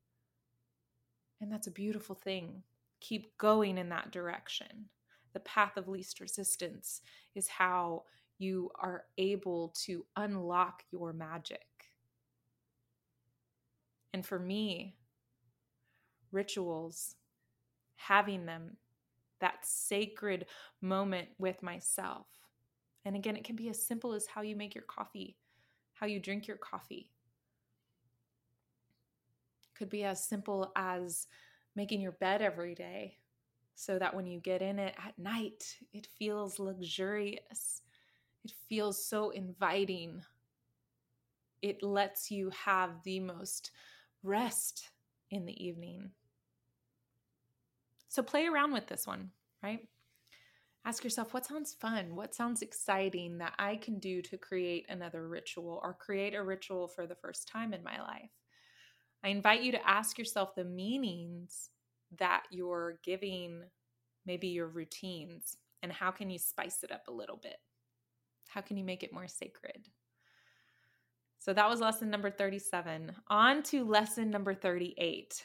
And 1.41 1.53
that's 1.53 1.67
a 1.67 1.73
beautiful 1.73 2.17
thing. 2.17 2.63
Keep 3.01 3.39
going 3.39 3.79
in 3.79 3.91
that 3.91 4.11
direction. 4.11 4.89
The 5.33 5.41
path 5.41 5.77
of 5.77 5.89
least 5.89 6.21
resistance 6.21 7.03
is 7.35 7.49
how 7.49 8.05
you 8.39 8.71
are 8.81 9.05
able 9.19 9.75
to 9.85 10.05
unlock 10.17 10.83
your 10.91 11.13
magic. 11.13 11.67
And 14.13 14.25
for 14.25 14.39
me, 14.39 14.97
rituals, 16.33 17.17
having 17.97 18.47
them, 18.47 18.77
that 19.41 19.65
sacred 19.65 20.47
moment 20.81 21.29
with 21.39 21.63
myself. 21.63 22.27
And 23.05 23.17
again, 23.17 23.37
it 23.37 23.45
can 23.45 23.57
be 23.57 23.69
as 23.69 23.85
simple 23.85 24.15
as 24.15 24.27
how 24.27 24.43
you 24.43 24.57
make 24.57 24.75
your 24.75 24.85
coffee, 24.85 25.37
how 25.95 26.07
you 26.07 26.21
drink 26.21 26.47
your 26.47 26.57
coffee. 26.57 27.11
Could 29.77 29.91
be 29.91 30.05
as 30.05 30.25
simple 30.25 30.73
as 30.77 31.27
making 31.77 32.01
your 32.01 32.13
bed 32.13 32.41
every 32.41 32.75
day 32.75 33.19
so 33.75 33.99
that 33.99 34.15
when 34.15 34.27
you 34.27 34.41
get 34.41 34.63
in 34.63 34.79
it 34.79 34.95
at 35.05 35.19
night, 35.19 35.77
it 35.93 36.07
feels 36.19 36.59
luxurious 36.59 37.83
it 38.45 38.53
feels 38.69 39.05
so 39.05 39.31
inviting. 39.31 40.23
It 41.63 41.83
lets 41.83 42.31
you 42.31 42.51
have 42.51 43.03
the 43.05 43.21
most 43.21 43.71
rest 44.23 44.91
in 45.31 45.47
the 45.47 45.65
evening. 45.65 46.11
So 48.09 48.23
play 48.23 48.47
around 48.47 48.73
with 48.73 48.87
this 48.87 49.07
one, 49.07 49.31
right? 49.63 49.89
Ask 50.85 51.03
yourself 51.03 51.33
what 51.33 51.47
sounds 51.47 51.73
fun? 51.73 52.15
What 52.15 52.35
sounds 52.35 52.61
exciting 52.61 53.39
that 53.39 53.55
I 53.59 53.77
can 53.77 53.99
do 53.99 54.21
to 54.23 54.37
create 54.37 54.85
another 54.91 55.27
ritual 55.27 55.81
or 55.83 55.95
create 55.95 56.35
a 56.35 56.43
ritual 56.43 56.89
for 56.89 57.07
the 57.07 57.15
first 57.15 57.49
time 57.49 57.73
in 57.73 57.83
my 57.83 57.99
life? 58.01 58.31
I 59.25 59.29
invite 59.29 59.63
you 59.63 59.73
to 59.73 59.89
ask 59.89 60.19
yourself 60.19 60.55
the 60.55 60.65
meanings 60.65 61.71
that 62.19 62.43
you're 62.51 62.99
giving 63.03 63.63
maybe 64.27 64.49
your 64.49 64.69
routines 64.69 65.57
and 65.83 65.91
how 65.91 66.11
can 66.11 66.29
you 66.29 66.39
spice 66.39 66.83
it 66.83 66.93
up 66.93 67.09
a 67.09 67.13
little 67.13 67.39
bit? 67.43 67.57
How 68.55 68.61
can 68.61 68.77
you 68.77 68.85
make 68.85 69.03
it 69.03 69.13
more 69.13 69.27
sacred? 69.27 69.89
So 71.41 71.53
that 71.53 71.69
was 71.69 71.81
lesson 71.81 72.09
number 72.09 72.31
37. 72.31 73.13
On 73.29 73.65
to 73.65 73.85
lesson 73.85 74.31
number 74.31 74.55
38. 74.55 75.45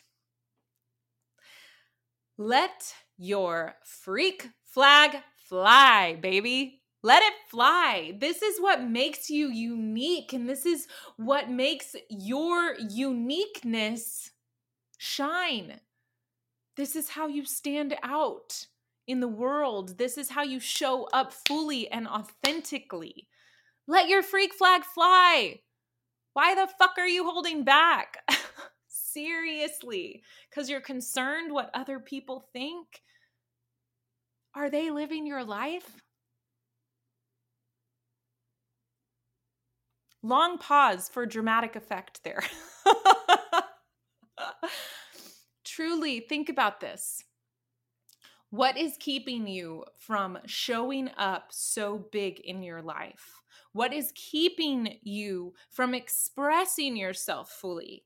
Let 2.38 2.94
your 3.18 3.74
freak 3.84 4.50
flag 4.64 5.18
fly, 5.36 6.20
baby. 6.22 6.84
Let 7.02 7.24
it 7.24 7.34
fly. 7.50 8.16
This 8.20 8.44
is 8.44 8.62
what 8.62 8.84
makes 8.84 9.32
you 9.32 9.50
unique, 9.50 10.32
and 10.32 10.48
this 10.48 10.68
is 10.68 10.88
what 11.18 11.50
makes 11.50 11.96
your 12.10 12.76
uniqueness 12.76 14.30
shine. 15.00 15.80
This 16.78 16.96
is 16.96 17.10
how 17.10 17.28
you 17.28 17.44
stand 17.44 17.96
out 18.04 18.68
in 19.10 19.20
the 19.22 19.28
world. 19.28 19.98
This 19.98 20.20
is 20.20 20.30
how 20.30 20.44
you 20.44 20.60
show 20.60 21.06
up 21.12 21.34
fully 21.34 21.90
and 21.90 22.08
authentically. 22.08 23.28
Let 23.88 24.08
your 24.08 24.22
freak 24.22 24.54
flag 24.54 24.84
fly. 24.84 25.62
Why 26.34 26.54
the 26.54 26.70
fuck 26.78 26.94
are 27.00 27.08
you 27.08 27.24
holding 27.24 27.64
back? 27.64 28.18
Seriously, 28.88 30.22
because 30.50 30.70
you're 30.70 30.80
concerned 30.80 31.52
what 31.52 31.72
other 31.74 32.00
people 32.00 32.46
think? 32.54 33.02
Are 34.54 34.70
they 34.70 34.92
living 34.92 35.26
your 35.26 35.44
life? 35.44 36.04
Long 40.22 40.60
pause 40.60 41.10
for 41.10 41.26
dramatic 41.26 41.76
effect 41.76 42.24
there. 42.24 42.44
Truly, 45.64 46.20
think 46.20 46.50
about 46.50 46.80
this. 46.80 47.24
What 48.52 48.78
is 48.78 48.98
keeping 49.00 49.48
you 49.48 49.86
from 49.98 50.40
showing 50.48 51.10
up 51.18 51.50
so 51.52 52.08
big 52.12 52.40
in 52.40 52.64
your 52.64 52.82
life? 52.82 53.42
What 53.74 53.94
is 53.94 54.12
keeping 54.16 54.98
you 55.04 55.54
from 55.70 55.94
expressing 55.94 56.98
yourself 56.98 57.52
fully? 57.52 58.06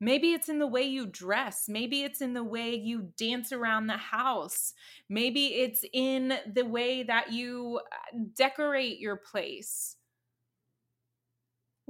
Maybe 0.00 0.32
it's 0.32 0.48
in 0.48 0.58
the 0.58 0.66
way 0.66 0.82
you 0.82 1.06
dress. 1.06 1.66
Maybe 1.68 2.02
it's 2.02 2.20
in 2.20 2.32
the 2.32 2.42
way 2.42 2.74
you 2.74 3.12
dance 3.16 3.52
around 3.52 3.86
the 3.86 3.98
house. 3.98 4.72
Maybe 5.08 5.46
it's 5.46 5.84
in 5.92 6.32
the 6.52 6.64
way 6.64 7.04
that 7.04 7.32
you 7.32 7.80
uh, 7.92 8.18
decorate 8.34 8.98
your 8.98 9.16
place 9.16 9.96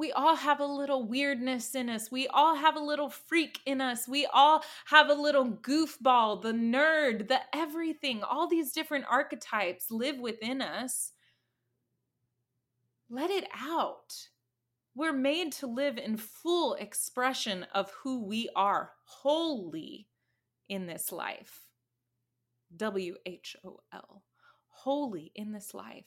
we 0.01 0.13
all 0.13 0.35
have 0.35 0.61
a 0.61 0.67
little 0.67 1.07
weirdness 1.07 1.75
in 1.75 1.91
us. 1.91 2.11
We 2.11 2.27
all 2.29 2.55
have 2.55 2.75
a 2.75 2.81
little 2.81 3.11
freak 3.11 3.61
in 3.67 3.83
us. 3.83 4.09
We 4.09 4.27
all 4.33 4.65
have 4.87 5.11
a 5.11 5.15
little 5.15 5.47
goofball, 5.47 6.41
the 6.41 6.53
nerd, 6.53 7.29
the 7.29 7.41
everything. 7.55 8.23
All 8.23 8.49
these 8.49 8.73
different 8.73 9.05
archetypes 9.11 9.91
live 9.91 10.19
within 10.19 10.63
us. 10.63 11.13
Let 13.11 13.29
it 13.29 13.47
out. 13.55 14.29
We're 14.95 15.13
made 15.13 15.53
to 15.53 15.67
live 15.67 15.99
in 15.99 16.17
full 16.17 16.75
expression 16.77 17.67
of 17.75 17.93
who 18.03 18.25
we 18.25 18.49
are 18.57 18.93
wholly 19.05 20.09
in 20.71 20.87
this 20.87 21.13
life. 21.13 21.67
W 22.75 23.17
H 23.27 23.55
O 23.67 23.81
L. 23.93 24.23
Wholly 24.69 25.31
in 25.35 25.53
this 25.53 25.75
life. 25.75 26.07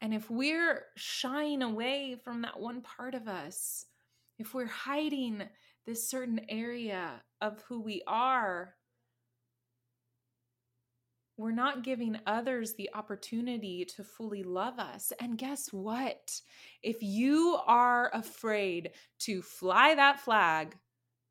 And 0.00 0.14
if 0.14 0.30
we're 0.30 0.84
shying 0.96 1.62
away 1.62 2.16
from 2.22 2.42
that 2.42 2.58
one 2.58 2.80
part 2.80 3.14
of 3.14 3.28
us, 3.28 3.84
if 4.38 4.54
we're 4.54 4.66
hiding 4.66 5.42
this 5.86 6.08
certain 6.08 6.40
area 6.48 7.22
of 7.40 7.62
who 7.68 7.80
we 7.80 8.02
are, 8.06 8.74
we're 11.36 11.50
not 11.50 11.84
giving 11.84 12.18
others 12.26 12.74
the 12.74 12.90
opportunity 12.94 13.86
to 13.96 14.04
fully 14.04 14.42
love 14.42 14.78
us. 14.78 15.12
And 15.20 15.38
guess 15.38 15.72
what? 15.72 16.40
If 16.82 17.02
you 17.02 17.58
are 17.66 18.10
afraid 18.12 18.90
to 19.20 19.42
fly 19.42 19.94
that 19.94 20.20
flag, 20.20 20.76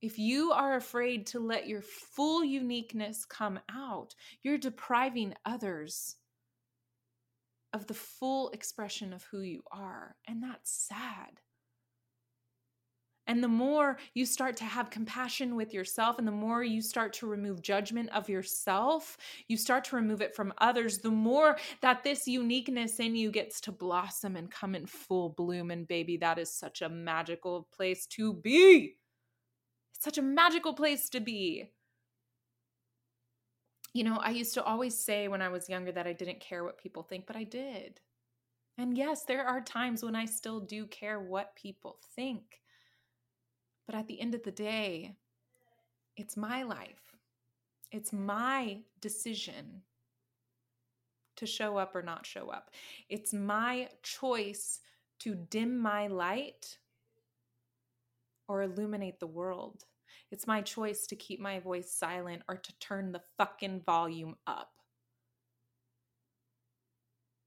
if 0.02 0.18
you 0.18 0.52
are 0.52 0.76
afraid 0.76 1.28
to 1.28 1.40
let 1.40 1.68
your 1.68 1.82
full 1.82 2.44
uniqueness 2.44 3.26
come 3.26 3.60
out, 3.72 4.16
you're 4.42 4.58
depriving 4.58 5.34
others 5.46 6.16
of 7.74 7.88
the 7.88 7.94
full 7.94 8.50
expression 8.50 9.14
of 9.14 9.24
who 9.24 9.42
you 9.42 9.64
are. 9.72 10.16
And 10.28 10.42
that's 10.42 10.72
sad. 10.72 11.42
And 13.30 13.44
the 13.44 13.48
more 13.48 14.00
you 14.16 14.26
start 14.26 14.58
to 14.58 14.64
have 14.64 14.90
compassion 14.90 15.56
with 15.56 15.72
yourself, 15.72 16.18
and 16.18 16.28
the 16.28 16.32
more 16.32 16.64
you 16.64 16.82
start 16.82 17.14
to 17.14 17.28
remove 17.28 17.62
judgment 17.62 18.10
of 18.10 18.28
yourself, 18.28 19.18
you 19.48 19.56
start 19.56 19.84
to 19.86 19.96
remove 19.98 20.22
it 20.22 20.36
from 20.36 20.52
others, 20.58 20.98
the 20.98 21.12
more 21.12 21.56
that 21.82 22.04
this 22.04 22.28
uniqueness 22.28 23.00
in 23.00 23.16
you 23.16 23.30
gets 23.30 23.62
to 23.62 23.72
blossom 23.72 24.36
and 24.36 24.50
come 24.50 24.74
in 24.74 24.88
full 24.88 25.30
bloom. 25.30 25.70
And 25.70 25.88
baby, 25.88 26.18
that 26.18 26.40
is 26.40 26.52
such 26.52 26.82
a 26.82 26.90
magical 26.90 27.68
place 27.72 28.08
to 28.08 28.34
be. 28.34 28.96
It's 29.94 30.04
such 30.04 30.18
a 30.18 30.24
magical 30.24 30.74
place 30.74 31.08
to 31.10 31.20
be 31.20 31.70
You 34.00 34.06
know, 34.06 34.22
I 34.24 34.30
used 34.30 34.54
to 34.54 34.64
always 34.64 34.98
say 34.98 35.28
when 35.28 35.42
I 35.42 35.50
was 35.50 35.68
younger 35.68 35.92
that 35.92 36.08
I 36.08 36.14
didn't 36.14 36.40
care 36.40 36.64
what 36.64 36.82
people 36.82 37.04
think, 37.04 37.26
but 37.28 37.36
I 37.36 37.44
did. 37.44 38.00
And 38.78 38.98
yes, 38.98 39.26
there 39.26 39.46
are 39.46 39.60
times 39.60 40.06
when 40.06 40.16
I 40.16 40.24
still 40.24 40.62
do 40.62 40.86
care 40.86 41.20
what 41.20 41.54
people 41.58 42.00
think. 42.16 42.62
But 43.86 43.96
at 43.96 44.08
the 44.08 44.22
end 44.22 44.36
of 44.36 44.44
the 44.44 44.54
day, 44.54 45.18
it's 46.16 46.38
my 46.38 46.64
life. 46.64 47.14
It's 47.92 48.14
my 48.14 48.78
decision 49.02 49.82
to 51.36 51.46
show 51.46 51.76
up 51.76 51.94
or 51.94 52.02
not 52.02 52.26
show 52.26 52.48
up. 52.48 52.72
It's 53.10 53.34
my 53.34 53.90
choice 54.02 54.80
to 55.20 55.36
dim 55.36 55.78
my 55.78 56.08
light 56.08 56.78
or 58.48 58.62
illuminate 58.62 59.20
the 59.20 59.28
world. 59.28 59.84
It's 60.32 60.48
my 60.48 60.62
choice 60.62 61.08
to 61.08 61.16
keep 61.16 61.40
my 61.40 61.60
voice 61.60 61.92
silent 61.92 62.44
or 62.48 62.58
to 62.58 62.80
turn 62.80 63.12
the 63.12 63.22
fucking 63.38 63.82
volume 63.86 64.36
up. 64.48 64.72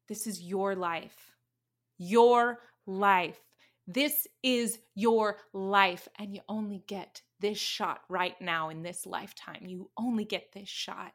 This 0.09 0.27
is 0.27 0.42
your 0.42 0.75
life. 0.75 1.33
Your 1.98 2.61
life. 2.87 3.40
This 3.87 4.27
is 4.42 4.79
your 4.94 5.38
life. 5.53 6.09
And 6.18 6.35
you 6.35 6.42
only 6.48 6.83
get 6.87 7.22
this 7.40 7.59
shot 7.59 8.01
right 8.09 8.40
now 8.40 8.68
in 8.68 8.83
this 8.83 9.07
lifetime. 9.07 9.62
You 9.62 9.90
only 9.96 10.25
get 10.25 10.53
this 10.53 10.68
shot. 10.68 11.14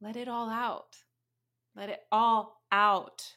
Let 0.00 0.16
it 0.16 0.28
all 0.28 0.48
out. 0.48 0.96
Let 1.74 1.88
it 1.88 2.00
all 2.12 2.62
out. 2.70 3.36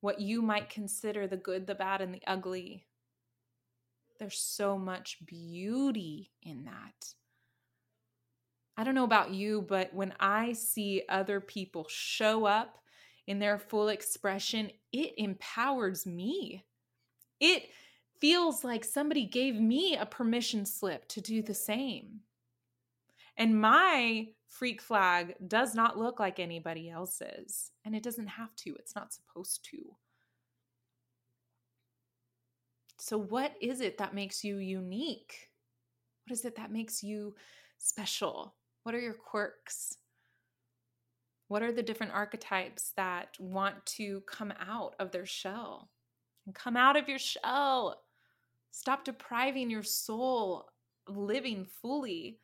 What 0.00 0.20
you 0.20 0.42
might 0.42 0.68
consider 0.68 1.26
the 1.26 1.36
good, 1.36 1.66
the 1.66 1.74
bad, 1.74 2.00
and 2.00 2.14
the 2.14 2.22
ugly. 2.26 2.86
There's 4.18 4.38
so 4.38 4.78
much 4.78 5.18
beauty 5.26 6.32
in 6.42 6.64
that. 6.64 7.14
I 8.76 8.84
don't 8.84 8.94
know 8.94 9.04
about 9.04 9.32
you, 9.32 9.64
but 9.66 9.94
when 9.94 10.14
I 10.20 10.52
see 10.52 11.02
other 11.08 11.40
people 11.40 11.86
show 11.88 12.44
up 12.44 12.78
in 13.26 13.38
their 13.38 13.58
full 13.58 13.88
expression, 13.88 14.70
it 14.92 15.14
empowers 15.16 16.06
me. 16.06 16.64
It 17.40 17.64
feels 18.20 18.64
like 18.64 18.84
somebody 18.84 19.26
gave 19.26 19.56
me 19.56 19.96
a 19.96 20.06
permission 20.06 20.66
slip 20.66 21.08
to 21.08 21.20
do 21.20 21.42
the 21.42 21.54
same. 21.54 22.20
And 23.36 23.60
my 23.60 24.28
freak 24.48 24.80
flag 24.80 25.34
does 25.46 25.74
not 25.74 25.98
look 25.98 26.18
like 26.18 26.38
anybody 26.38 26.88
else's, 26.88 27.72
and 27.84 27.94
it 27.94 28.02
doesn't 28.02 28.28
have 28.28 28.54
to, 28.56 28.70
it's 28.78 28.94
not 28.94 29.12
supposed 29.12 29.66
to. 29.70 29.96
So, 32.98 33.18
what 33.18 33.54
is 33.60 33.80
it 33.80 33.98
that 33.98 34.14
makes 34.14 34.42
you 34.42 34.58
unique? 34.58 35.50
What 36.26 36.32
is 36.32 36.44
it 36.44 36.56
that 36.56 36.72
makes 36.72 37.02
you 37.02 37.34
special? 37.78 38.54
What 38.82 38.94
are 38.94 39.00
your 39.00 39.14
quirks? 39.14 39.96
What 41.48 41.62
are 41.62 41.72
the 41.72 41.82
different 41.82 42.12
archetypes 42.12 42.92
that 42.96 43.36
want 43.38 43.84
to 43.86 44.22
come 44.22 44.52
out 44.58 44.94
of 44.98 45.12
their 45.12 45.26
shell? 45.26 45.90
And 46.46 46.54
come 46.54 46.76
out 46.76 46.96
of 46.96 47.08
your 47.08 47.18
shell. 47.18 48.02
Stop 48.70 49.04
depriving 49.04 49.70
your 49.70 49.82
soul 49.82 50.66
of 51.06 51.16
living 51.16 51.64
fully. 51.64 52.38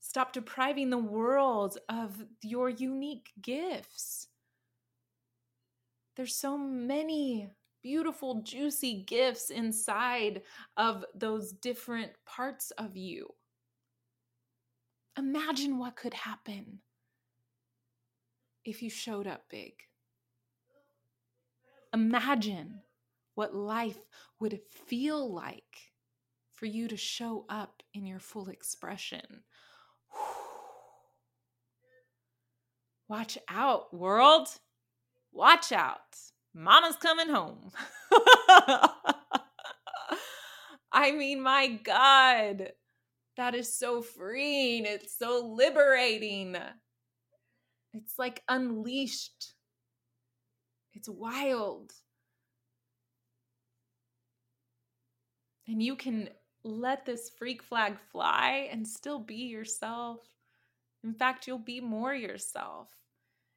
Stop 0.00 0.32
depriving 0.32 0.90
the 0.90 0.98
world 0.98 1.78
of 1.88 2.24
your 2.42 2.68
unique 2.68 3.30
gifts. 3.40 4.28
There's 6.16 6.34
so 6.34 6.56
many 6.56 7.50
beautiful, 7.84 8.40
juicy 8.40 9.04
gifts 9.06 9.50
inside 9.50 10.40
of 10.78 11.04
those 11.14 11.52
different 11.52 12.10
parts 12.24 12.70
of 12.72 12.96
you. 12.96 13.28
Imagine 15.18 15.78
what 15.78 15.94
could 15.94 16.14
happen 16.14 16.78
if 18.64 18.82
you 18.82 18.88
showed 18.88 19.26
up 19.26 19.42
big. 19.50 19.74
Imagine 21.92 22.80
what 23.34 23.54
life 23.54 24.08
would 24.40 24.58
feel 24.86 25.30
like 25.30 25.92
for 26.54 26.64
you 26.64 26.88
to 26.88 26.96
show 26.96 27.44
up 27.50 27.82
in 27.92 28.06
your 28.06 28.18
full 28.18 28.48
expression. 28.48 29.42
Watch 33.08 33.36
out, 33.46 33.92
world. 33.92 34.48
Watch 35.32 35.70
out. 35.70 36.16
Mama's 36.54 36.96
coming 36.96 37.28
home. 37.28 37.72
I 40.92 41.10
mean, 41.10 41.42
my 41.42 41.66
God, 41.66 42.70
that 43.36 43.54
is 43.56 43.76
so 43.76 44.00
freeing. 44.00 44.86
It's 44.86 45.18
so 45.18 45.44
liberating. 45.44 46.56
It's 47.92 48.18
like 48.18 48.42
unleashed. 48.48 49.54
It's 50.94 51.08
wild. 51.08 51.92
And 55.66 55.82
you 55.82 55.96
can 55.96 56.28
let 56.62 57.04
this 57.04 57.30
freak 57.36 57.62
flag 57.62 57.98
fly 58.12 58.68
and 58.70 58.86
still 58.86 59.18
be 59.18 59.46
yourself. 59.46 60.20
In 61.02 61.14
fact, 61.14 61.46
you'll 61.46 61.58
be 61.58 61.80
more 61.80 62.14
yourself. 62.14 62.88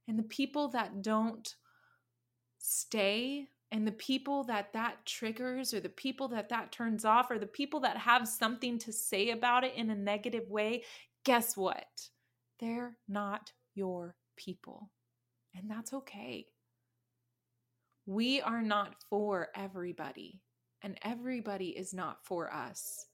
And 0.08 0.18
the 0.18 0.24
people 0.24 0.70
that 0.70 1.02
don't 1.04 1.56
stay 2.58 3.48
and 3.72 3.86
the 3.86 3.92
people 3.92 4.44
that 4.46 4.74
that 4.74 5.06
triggers 5.06 5.74
or 5.74 5.80
the 5.80 5.90
people 5.90 6.30
that 6.30 6.50
that 6.50 6.72
turns 6.72 7.04
off 7.04 7.30
or 7.30 7.38
the 7.38 7.46
people 7.46 7.82
that 7.82 7.98
have 7.98 8.28
something 8.28 8.80
to 8.80 8.94
say 8.94 9.32
about 9.32 9.64
it 9.64 9.74
in 9.76 9.90
a 9.90 9.96
negative 9.96 10.50
way 10.50 10.84
guess 11.26 11.58
what? 11.58 12.10
They're 12.60 12.96
not 13.08 13.52
your 13.76 14.16
people 14.38 14.90
and 15.54 15.70
that's 15.70 15.94
okay. 15.94 16.46
We 18.06 18.40
are 18.42 18.62
not 18.62 18.96
for 19.10 19.50
everybody 19.56 20.40
and 20.82 20.98
everybody 21.02 21.70
is 21.70 21.94
not 21.94 22.24
for 22.24 22.54
us. 22.54 23.08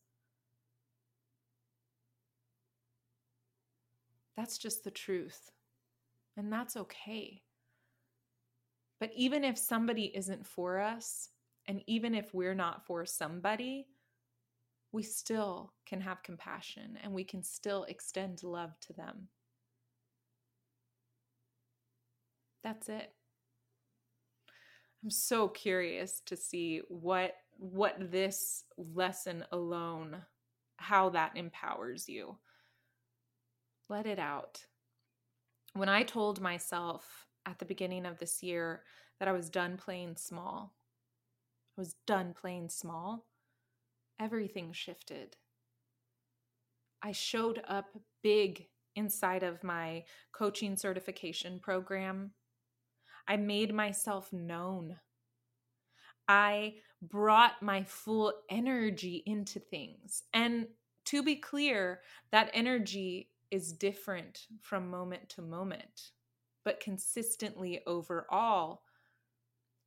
That's 4.38 4.60
just 4.60 4.84
the 4.84 4.92
truth 4.92 5.50
and 6.38 6.52
that's 6.54 6.78
okay 6.78 7.42
but 9.00 9.12
even 9.16 9.44
if 9.44 9.58
somebody 9.58 10.12
isn't 10.16 10.46
for 10.46 10.80
us, 10.80 11.30
and 11.68 11.82
even 11.88 12.14
if 12.14 12.34
we're 12.34 12.54
not 12.56 12.86
for 12.86 13.06
somebody, 13.06 13.88
we 14.92 15.04
still 15.04 15.74
can 15.86 16.02
have 16.02 16.24
compassion 16.24 16.98
and 17.02 17.12
we 17.12 17.24
can 17.24 17.42
still 17.42 17.84
extend 17.86 18.44
love 18.44 18.80
to 18.82 18.94
them. 18.94 19.28
That's 22.64 22.90
it. 22.90 23.12
I'm 25.04 25.10
so 25.10 25.50
curious 25.50 26.22
to 26.28 26.38
see 26.38 26.82
what 26.88 27.34
what 27.58 28.12
this 28.12 28.64
lesson 28.78 29.46
alone 29.52 30.24
how 30.78 31.10
that 31.10 31.36
empowers 31.36 32.08
you. 32.08 32.38
Let 33.90 34.06
it 34.06 34.20
out. 34.20 34.66
When 35.74 35.90
I 35.90 36.04
told 36.04 36.42
myself 36.42 37.28
at 37.46 37.60
the 37.60 37.66
beginning 37.66 38.06
of 38.06 38.20
this 38.20 38.42
year 38.42 38.84
that 39.20 39.28
I 39.28 39.32
was 39.32 39.50
done 39.50 39.78
playing 39.78 40.16
small. 40.18 40.76
I 41.78 41.82
was 41.82 41.96
done 42.06 42.34
playing 42.34 42.70
small. 42.70 43.26
Everything 44.20 44.72
shifted. 44.74 45.38
I 47.02 47.12
showed 47.12 47.62
up 47.68 47.88
big 48.22 48.68
inside 48.96 49.44
of 49.44 49.64
my 49.64 50.04
coaching 50.32 50.76
certification 50.76 51.60
program. 51.60 52.32
I 53.28 53.38
made 53.38 53.74
myself 53.74 54.32
known. 54.32 54.98
I 56.28 56.76
brought 57.02 57.62
my 57.62 57.84
full 57.84 58.34
energy 58.50 59.24
into 59.26 59.60
things. 59.60 60.24
And 60.34 60.68
to 61.06 61.24
be 61.24 61.36
clear, 61.36 62.02
that 62.32 62.52
energy 62.54 63.30
is 63.52 63.74
different 63.74 64.48
from 64.62 64.90
moment 64.90 65.30
to 65.30 65.42
moment 65.42 66.12
but 66.64 66.80
consistently 66.80 67.82
overall, 67.86 68.82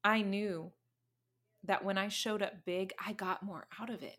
I 0.05 0.23
knew 0.23 0.73
that 1.65 1.85
when 1.85 1.99
I 1.99 2.09
showed 2.09 2.43
up 2.43 2.65
big, 2.65 2.93
I 3.05 3.13
got 3.13 3.43
more 3.43 3.67
out 3.81 3.91
of 3.91 4.03
it. 4.03 4.19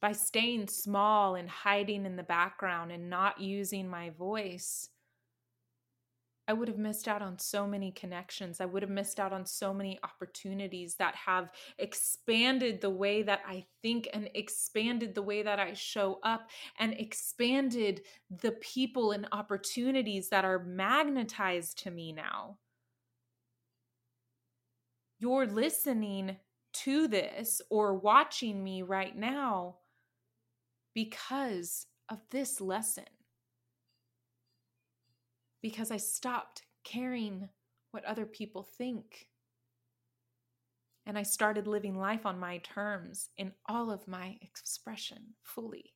By 0.00 0.12
staying 0.12 0.68
small 0.68 1.34
and 1.34 1.48
hiding 1.48 2.06
in 2.06 2.16
the 2.16 2.22
background 2.22 2.90
and 2.90 3.10
not 3.10 3.40
using 3.40 3.88
my 3.88 4.10
voice, 4.10 4.88
I 6.50 6.52
would 6.52 6.66
have 6.66 6.78
missed 6.78 7.06
out 7.06 7.22
on 7.22 7.38
so 7.38 7.64
many 7.64 7.92
connections. 7.92 8.60
I 8.60 8.64
would 8.64 8.82
have 8.82 8.90
missed 8.90 9.20
out 9.20 9.32
on 9.32 9.46
so 9.46 9.72
many 9.72 10.00
opportunities 10.02 10.96
that 10.96 11.14
have 11.14 11.52
expanded 11.78 12.80
the 12.80 12.90
way 12.90 13.22
that 13.22 13.38
I 13.46 13.66
think 13.82 14.08
and 14.12 14.28
expanded 14.34 15.14
the 15.14 15.22
way 15.22 15.44
that 15.44 15.60
I 15.60 15.74
show 15.74 16.18
up 16.24 16.50
and 16.80 16.92
expanded 16.94 18.00
the 18.42 18.50
people 18.50 19.12
and 19.12 19.28
opportunities 19.30 20.28
that 20.30 20.44
are 20.44 20.58
magnetized 20.64 21.78
to 21.84 21.92
me 21.92 22.10
now. 22.10 22.58
You're 25.20 25.46
listening 25.46 26.36
to 26.72 27.06
this 27.06 27.62
or 27.70 27.94
watching 27.94 28.64
me 28.64 28.82
right 28.82 29.16
now 29.16 29.76
because 30.96 31.86
of 32.08 32.18
this 32.32 32.60
lesson. 32.60 33.04
Because 35.62 35.90
I 35.90 35.98
stopped 35.98 36.62
caring 36.84 37.48
what 37.90 38.04
other 38.04 38.26
people 38.26 38.62
think. 38.62 39.26
And 41.06 41.18
I 41.18 41.22
started 41.22 41.66
living 41.66 41.98
life 41.98 42.26
on 42.26 42.38
my 42.38 42.58
terms 42.58 43.30
in 43.36 43.52
all 43.68 43.90
of 43.90 44.06
my 44.06 44.36
expression 44.42 45.34
fully. 45.42 45.94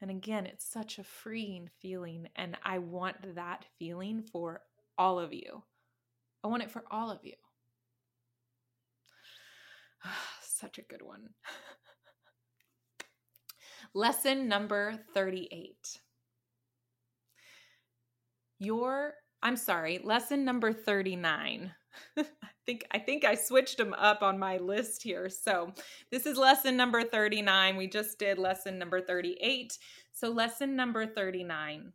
And 0.00 0.10
again, 0.10 0.46
it's 0.46 0.70
such 0.70 0.98
a 0.98 1.04
freeing 1.04 1.68
feeling. 1.80 2.28
And 2.36 2.56
I 2.64 2.78
want 2.78 3.34
that 3.34 3.64
feeling 3.78 4.22
for 4.22 4.62
all 4.96 5.18
of 5.18 5.32
you. 5.32 5.62
I 6.42 6.48
want 6.48 6.62
it 6.62 6.70
for 6.70 6.84
all 6.90 7.10
of 7.10 7.20
you. 7.22 7.34
Such 10.42 10.78
a 10.78 10.82
good 10.82 11.02
one. 11.02 11.28
Lesson 13.94 14.48
number 14.48 14.94
38. 15.14 16.00
Your 18.60 19.14
I'm 19.42 19.56
sorry, 19.56 20.00
lesson 20.04 20.44
number 20.44 20.70
39. 20.70 21.72
I 22.18 22.24
think 22.66 22.84
I 22.92 22.98
think 22.98 23.24
I 23.24 23.34
switched 23.34 23.78
them 23.78 23.94
up 23.94 24.22
on 24.22 24.38
my 24.38 24.58
list 24.58 25.02
here. 25.02 25.30
So, 25.30 25.72
this 26.12 26.26
is 26.26 26.36
lesson 26.36 26.76
number 26.76 27.02
39. 27.02 27.76
We 27.76 27.88
just 27.88 28.18
did 28.18 28.38
lesson 28.38 28.78
number 28.78 29.00
38. 29.00 29.78
So, 30.12 30.28
lesson 30.28 30.76
number 30.76 31.06
39. 31.06 31.94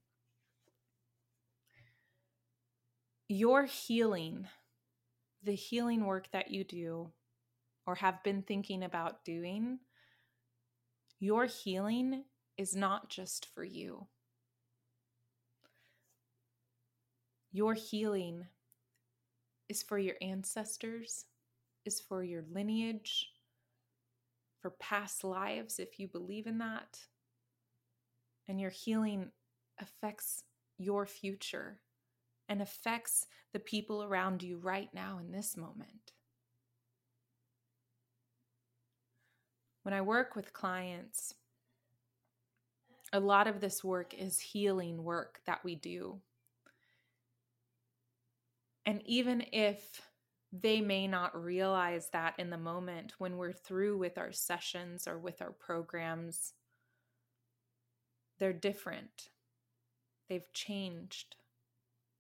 Your 3.30 3.66
healing, 3.66 4.48
the 5.44 5.56
healing 5.56 6.06
work 6.06 6.32
that 6.32 6.50
you 6.50 6.64
do 6.64 7.12
or 7.86 7.96
have 7.96 8.24
been 8.24 8.42
thinking 8.42 8.84
about 8.84 9.24
doing, 9.24 9.80
your 11.20 11.46
healing 11.46 12.24
is 12.58 12.76
not 12.76 13.10
just 13.10 13.48
for 13.54 13.64
you. 13.64 14.08
Your 17.56 17.74
healing 17.74 18.48
is 19.70 19.82
for 19.82 19.98
your 19.98 20.18
ancestors, 20.22 21.24
is 21.86 22.02
for 22.02 22.22
your 22.22 22.44
lineage, 22.52 23.30
for 24.62 24.72
past 24.72 25.24
lives, 25.24 25.80
if 25.80 25.98
you 25.98 26.10
believe 26.10 26.48
in 26.48 26.58
that. 26.58 27.00
And 28.50 28.60
your 28.60 28.72
healing 28.72 29.32
affects 29.80 30.44
your 30.78 31.06
future 31.06 31.80
and 32.50 32.62
affects 32.62 33.26
the 33.54 33.60
people 33.60 34.04
around 34.04 34.44
you 34.44 34.58
right 34.58 34.90
now 34.94 35.18
in 35.20 35.32
this 35.32 35.56
moment. 35.56 36.12
When 39.84 39.94
I 39.94 40.02
work 40.02 40.36
with 40.36 40.52
clients, 40.52 41.36
a 43.14 43.22
lot 43.22 43.48
of 43.48 43.62
this 43.62 43.82
work 43.82 44.14
is 44.14 44.42
healing 44.42 45.06
work 45.06 45.40
that 45.46 45.64
we 45.64 45.76
do. 45.76 46.20
And 48.86 49.02
even 49.06 49.44
if 49.52 50.02
they 50.52 50.80
may 50.80 51.08
not 51.08 51.42
realize 51.42 52.10
that 52.14 52.36
in 52.38 52.50
the 52.50 52.58
moment 52.58 53.14
when 53.18 53.38
we're 53.38 53.52
through 53.52 53.98
with 53.98 54.18
our 54.18 54.32
sessions 54.32 55.08
or 55.08 55.18
with 55.18 55.42
our 55.42 55.52
programs, 55.52 56.54
they're 58.40 58.54
different. 58.54 59.30
They've 60.30 60.52
changed. 60.54 61.36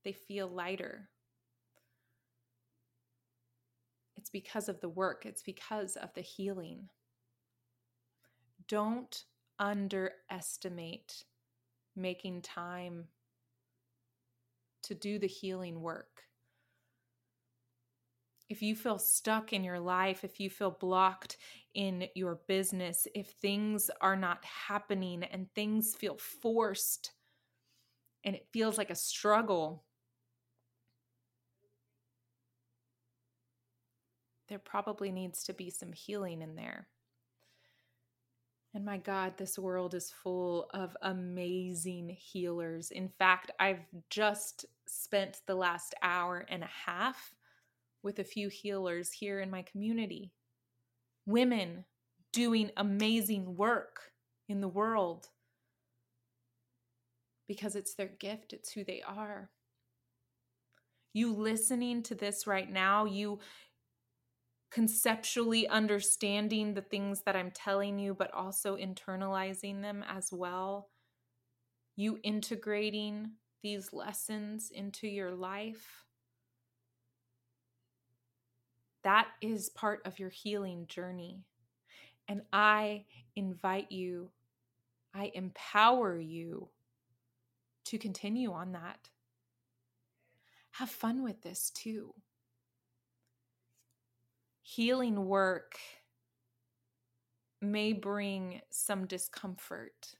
They 0.03 0.11
feel 0.13 0.47
lighter. 0.47 1.09
It's 4.17 4.29
because 4.29 4.69
of 4.69 4.81
the 4.81 4.89
work, 4.89 5.25
it's 5.25 5.43
because 5.43 5.95
of 5.95 6.13
the 6.15 6.21
healing 6.21 6.89
don't 8.67 9.23
underestimate 9.59 11.23
making 11.95 12.41
time 12.41 13.05
to 14.83 14.93
do 14.93 15.19
the 15.19 15.27
healing 15.27 15.81
work. 15.81 16.23
If 18.47 18.61
you 18.61 18.75
feel 18.75 18.99
stuck 18.99 19.53
in 19.53 19.63
your 19.63 19.79
life, 19.79 20.23
if 20.23 20.39
you 20.39 20.49
feel 20.49 20.71
blocked 20.71 21.37
in 21.73 22.07
your 22.13 22.39
business, 22.47 23.07
if 23.15 23.31
things 23.31 23.89
are 24.01 24.15
not 24.15 24.45
happening 24.45 25.23
and 25.23 25.51
things 25.53 25.95
feel 25.95 26.17
forced 26.17 27.11
and 28.23 28.35
it 28.35 28.47
feels 28.53 28.77
like 28.77 28.91
a 28.91 28.95
struggle, 28.95 29.83
there 34.47 34.59
probably 34.59 35.11
needs 35.11 35.43
to 35.45 35.53
be 35.53 35.69
some 35.71 35.91
healing 35.91 36.41
in 36.41 36.55
there. 36.55 36.87
And 38.75 38.83
my 38.83 38.97
God, 38.97 39.37
this 39.37 39.57
world 39.57 39.95
is 39.95 40.11
full 40.11 40.67
of 40.73 40.97
amazing 41.01 42.09
healers. 42.09 42.91
In 42.91 43.07
fact, 43.07 43.51
I've 43.59 43.79
just 44.09 44.65
spent 44.85 45.41
the 45.47 45.55
last 45.55 45.95
hour 46.01 46.45
and 46.49 46.61
a 46.61 46.69
half 46.85 47.33
with 48.05 48.19
a 48.19 48.23
few 48.23 48.47
healers 48.47 49.11
here 49.11 49.41
in 49.41 49.51
my 49.51 49.63
community. 49.63 50.31
Women 51.25 51.83
doing 52.31 52.69
amazing 52.77 53.57
work 53.57 54.11
in 54.47 54.61
the 54.61 54.67
world 54.67 55.27
because 57.47 57.75
it's 57.75 57.95
their 57.95 58.11
gift, 58.19 58.53
it's 58.53 58.71
who 58.71 58.83
they 58.83 59.01
are. 59.05 59.49
You 61.13 61.33
listening 61.33 62.03
to 62.03 62.15
this 62.15 62.45
right 62.45 62.71
now, 62.71 63.05
you 63.05 63.39
conceptually 64.71 65.67
understanding 65.67 66.73
the 66.73 66.81
things 66.81 67.23
that 67.25 67.35
I'm 67.35 67.51
telling 67.51 67.97
you, 67.97 68.13
but 68.13 68.33
also 68.33 68.77
internalizing 68.77 69.81
them 69.81 70.03
as 70.07 70.29
well. 70.31 70.89
You 71.95 72.19
integrating 72.23 73.31
these 73.63 73.93
lessons 73.93 74.69
into 74.71 75.07
your 75.07 75.31
life. 75.31 76.04
That 79.05 79.29
is 79.41 79.69
part 79.69 80.01
of 80.03 80.19
your 80.19 80.29
healing 80.29 80.87
journey. 80.87 81.45
And 82.27 82.41
I 82.51 83.05
invite 83.37 83.91
you, 83.91 84.31
I 85.13 85.31
empower 85.33 86.19
you 86.19 86.69
to 87.85 87.97
continue 87.97 88.51
on 88.51 88.73
that. 88.73 89.09
Have 90.71 90.89
fun 90.89 91.23
with 91.23 91.41
this 91.41 91.69
too 91.69 92.13
healing 94.65 95.27
work 95.27 95.77
may 97.61 97.93
bring 97.93 98.61
some 98.71 99.05
discomfort, 99.05 100.15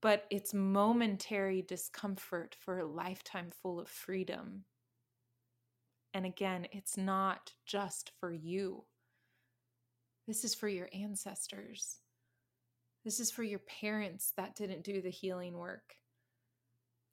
but 0.00 0.26
it's 0.30 0.54
momentary 0.54 1.60
discomfort 1.60 2.56
for 2.60 2.78
a 2.78 2.86
lifetime 2.86 3.50
full 3.50 3.80
of 3.80 3.88
freedom. 3.88 4.64
And 6.14 6.24
again, 6.24 6.68
it's 6.70 6.96
not 6.96 7.52
just 7.66 8.12
for 8.20 8.32
you. 8.32 8.84
This 10.28 10.44
is 10.44 10.54
for 10.54 10.68
your 10.68 10.88
ancestors. 10.94 11.98
This 13.04 13.18
is 13.18 13.32
for 13.32 13.42
your 13.42 13.58
parents 13.58 14.32
that 14.36 14.54
didn't 14.54 14.84
do 14.84 15.02
the 15.02 15.10
healing 15.10 15.58
work, 15.58 15.96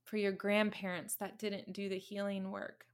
for 0.05 0.17
your 0.17 0.31
grandparents 0.31 1.15
that 1.15 1.39
didn't 1.39 1.73
do 1.73 1.89
the 1.89 1.97
healing 1.97 2.51
work. 2.51 2.85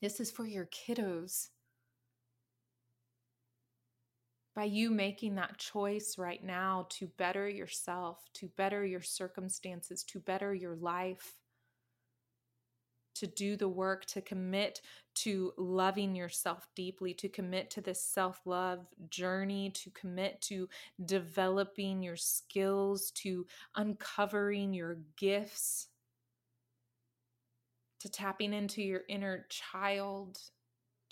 This 0.00 0.20
is 0.20 0.30
for 0.30 0.46
your 0.46 0.66
kiddos 0.66 1.48
by 4.54 4.64
you 4.64 4.90
making 4.90 5.34
that 5.34 5.58
choice 5.58 6.16
right 6.16 6.42
now 6.44 6.86
to 6.90 7.06
better 7.18 7.48
yourself, 7.48 8.24
to 8.34 8.48
better 8.56 8.84
your 8.84 9.00
circumstances, 9.00 10.04
to 10.04 10.20
better 10.20 10.54
your 10.54 10.76
life, 10.76 11.34
to 13.14 13.26
do 13.26 13.56
the 13.56 13.68
work, 13.68 14.04
to 14.06 14.20
commit 14.20 14.80
to 15.14 15.52
loving 15.58 16.14
yourself 16.14 16.66
deeply, 16.74 17.12
to 17.14 17.28
commit 17.28 17.70
to 17.70 17.80
this 17.80 18.02
self 18.02 18.40
love 18.44 18.86
journey, 19.10 19.70
to 19.70 19.90
commit 19.90 20.40
to 20.42 20.68
developing 21.04 22.02
your 22.02 22.16
skills, 22.16 23.10
to 23.12 23.46
uncovering 23.76 24.72
your 24.72 24.98
gifts, 25.16 25.88
to 28.00 28.08
tapping 28.08 28.52
into 28.52 28.82
your 28.82 29.02
inner 29.08 29.46
child 29.48 30.38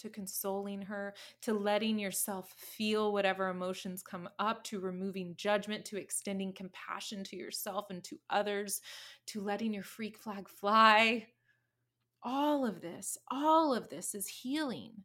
to 0.01 0.09
consoling 0.09 0.83
her, 0.83 1.15
to 1.43 1.53
letting 1.53 1.99
yourself 1.99 2.53
feel 2.57 3.13
whatever 3.13 3.49
emotions 3.49 4.03
come 4.03 4.29
up, 4.39 4.65
to 4.65 4.81
removing 4.81 5.35
judgment, 5.37 5.85
to 5.85 5.99
extending 5.99 6.53
compassion 6.53 7.23
to 7.25 7.37
yourself 7.37 7.87
and 7.91 8.03
to 8.05 8.19
others, 8.31 8.81
to 9.27 9.41
letting 9.41 9.73
your 9.75 9.83
freak 9.83 10.19
flag 10.19 10.49
fly. 10.49 11.27
All 12.22 12.66
of 12.66 12.80
this, 12.80 13.16
all 13.30 13.74
of 13.74 13.88
this 13.88 14.14
is 14.14 14.26
healing. 14.26 15.04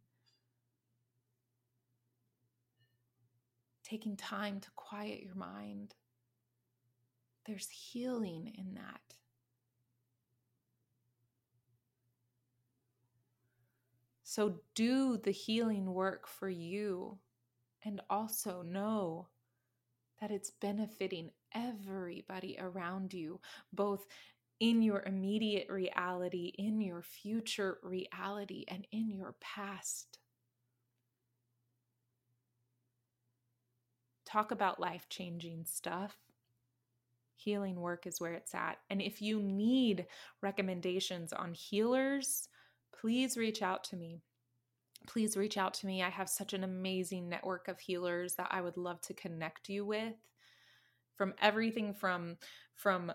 Taking 3.83 4.17
time 4.17 4.59
to 4.59 4.69
quiet 4.75 5.21
your 5.21 5.35
mind. 5.35 5.93
There's 7.45 7.69
healing 7.69 8.53
in 8.57 8.73
that. 8.73 9.01
So 14.23 14.59
do 14.73 15.17
the 15.17 15.31
healing 15.31 15.93
work 15.93 16.27
for 16.27 16.49
you 16.49 17.19
and 17.85 18.01
also 18.09 18.63
know 18.63 19.27
that 20.19 20.31
it's 20.31 20.51
benefiting 20.51 21.29
everybody 21.53 22.57
around 22.59 23.13
you, 23.13 23.39
both 23.71 24.05
in 24.59 24.81
your 24.81 25.03
immediate 25.05 25.69
reality, 25.69 26.53
in 26.57 26.81
your 26.81 27.01
future 27.01 27.77
reality, 27.83 28.65
and 28.67 28.87
in 28.91 29.11
your 29.11 29.35
past. 29.41 30.19
Talk 34.25 34.51
about 34.51 34.79
life 34.79 35.07
changing 35.09 35.65
stuff. 35.65 36.15
Healing 37.35 37.79
work 37.79 38.07
is 38.07 38.19
where 38.19 38.33
it's 38.33 38.55
at. 38.55 38.77
And 38.89 39.01
if 39.01 39.21
you 39.21 39.41
need 39.41 40.07
recommendations 40.41 41.31
on 41.33 41.53
healers, 41.53 42.47
please 42.99 43.37
reach 43.37 43.61
out 43.61 43.83
to 43.85 43.95
me 43.95 44.21
please 45.05 45.37
reach 45.37 45.57
out 45.57 45.73
to 45.75 45.87
me. 45.87 46.03
I 46.03 46.09
have 46.09 46.29
such 46.29 46.53
an 46.53 46.63
amazing 46.63 47.29
network 47.29 47.67
of 47.67 47.79
healers 47.79 48.35
that 48.35 48.49
I 48.51 48.61
would 48.61 48.77
love 48.77 49.01
to 49.01 49.13
connect 49.13 49.69
you 49.69 49.85
with. 49.85 50.13
From 51.15 51.33
everything 51.41 51.93
from 51.93 52.37
from 52.75 53.13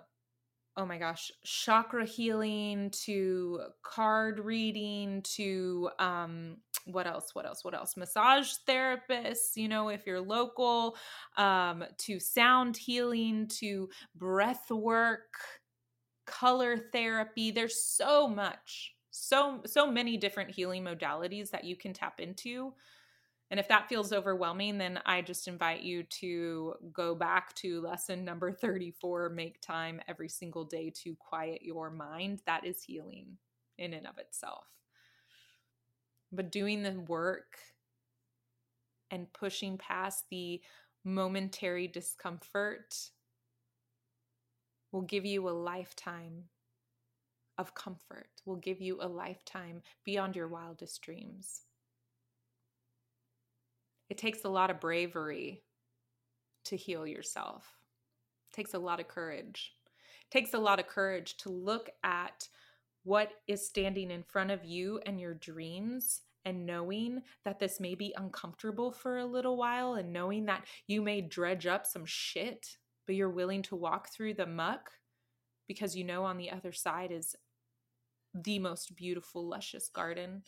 oh 0.81 0.87
my 0.87 0.97
gosh, 0.97 1.31
chakra 1.45 2.07
healing 2.07 2.88
to 2.90 3.61
card 3.83 4.40
reading 4.40 5.21
to 5.23 5.90
um 5.99 6.57
what 6.87 7.07
else? 7.07 7.35
What 7.35 7.45
else? 7.45 7.62
What 7.62 7.75
else? 7.75 7.99
Massage 7.99 8.53
therapists, 8.66 9.55
you 9.57 9.69
know, 9.69 9.90
if 9.90 10.07
you're 10.07 10.21
local, 10.21 10.97
um 11.37 11.85
to 11.99 12.19
sound 12.19 12.79
healing 12.79 13.47
to 13.59 13.90
breath 14.16 14.71
work, 14.71 15.35
color 16.25 16.79
therapy. 16.79 17.51
There's 17.51 17.85
so 17.85 18.27
much 18.27 18.95
so 19.11 19.61
so 19.66 19.90
many 19.90 20.16
different 20.16 20.51
healing 20.51 20.83
modalities 20.83 21.51
that 21.51 21.64
you 21.64 21.77
can 21.77 21.93
tap 21.93 22.21
into 22.21 22.73
and 23.50 23.58
if 23.58 23.68
that 23.68 23.88
feels 23.88 24.12
overwhelming 24.12 24.78
then 24.78 25.00
i 25.06 25.20
just 25.20 25.48
invite 25.48 25.82
you 25.82 26.02
to 26.04 26.74
go 26.92 27.14
back 27.14 27.54
to 27.54 27.80
lesson 27.80 28.24
number 28.24 28.52
34 28.52 29.30
make 29.30 29.60
time 29.60 30.00
every 30.08 30.28
single 30.28 30.64
day 30.64 30.90
to 30.90 31.14
quiet 31.16 31.62
your 31.62 31.90
mind 31.90 32.40
that 32.46 32.64
is 32.64 32.82
healing 32.82 33.36
in 33.78 33.92
and 33.92 34.06
of 34.06 34.18
itself 34.18 34.66
but 36.32 36.52
doing 36.52 36.82
the 36.82 36.92
work 37.08 37.58
and 39.10 39.32
pushing 39.32 39.76
past 39.76 40.24
the 40.30 40.60
momentary 41.04 41.88
discomfort 41.88 42.94
will 44.92 45.02
give 45.02 45.24
you 45.24 45.48
a 45.48 45.50
lifetime 45.50 46.44
of 47.60 47.74
comfort 47.74 48.30
will 48.46 48.56
give 48.56 48.80
you 48.80 48.98
a 49.02 49.06
lifetime 49.06 49.82
beyond 50.04 50.34
your 50.34 50.48
wildest 50.48 51.02
dreams. 51.02 51.60
It 54.11 54.18
takes 54.18 54.44
a 54.44 54.49
lot 54.49 54.70
of 54.70 54.81
bravery 54.81 55.62
to 56.64 56.77
heal 56.77 57.07
yourself. 57.07 57.79
It 58.51 58.57
takes 58.57 58.75
a 58.75 58.79
lot 58.79 59.01
of 59.01 59.09
courage. 59.09 59.73
It 60.27 60.31
takes 60.33 60.53
a 60.53 60.59
lot 60.59 60.81
of 60.81 60.88
courage 60.88 61.37
to 61.38 61.49
look 61.49 61.88
at 62.03 62.49
what 63.05 63.31
is 63.46 63.66
standing 63.66 64.11
in 64.11 64.25
front 64.25 64.51
of 64.51 64.64
you 64.64 65.01
and 65.07 65.20
your 65.20 65.35
dreams 65.35 66.23
and 66.44 66.66
knowing 66.66 67.23
that 67.44 67.59
this 67.59 67.81
may 67.81 67.94
be 67.94 68.14
uncomfortable 68.16 68.90
for 68.90 69.18
a 69.18 69.27
little 69.27 69.57
while 69.57 69.94
and 69.94 70.12
knowing 70.12 70.46
that 70.46 70.64
you 70.87 71.03
may 71.03 71.20
dredge 71.20 71.66
up 71.66 71.87
some 71.87 72.05
shit, 72.05 72.77
but 73.07 73.14
you're 73.14 73.31
willing 73.31 73.62
to 73.62 73.77
walk 73.77 74.09
through 74.11 74.35
the 74.35 74.46
muck 74.46 74.90
because 75.68 75.94
you 75.94 76.03
know 76.03 76.25
on 76.25 76.37
the 76.37 76.51
other 76.51 76.73
side 76.73 77.12
is 77.12 77.37
the 78.35 78.59
most 78.59 78.96
beautiful, 78.96 79.46
luscious 79.46 79.88
garden. 79.88 80.42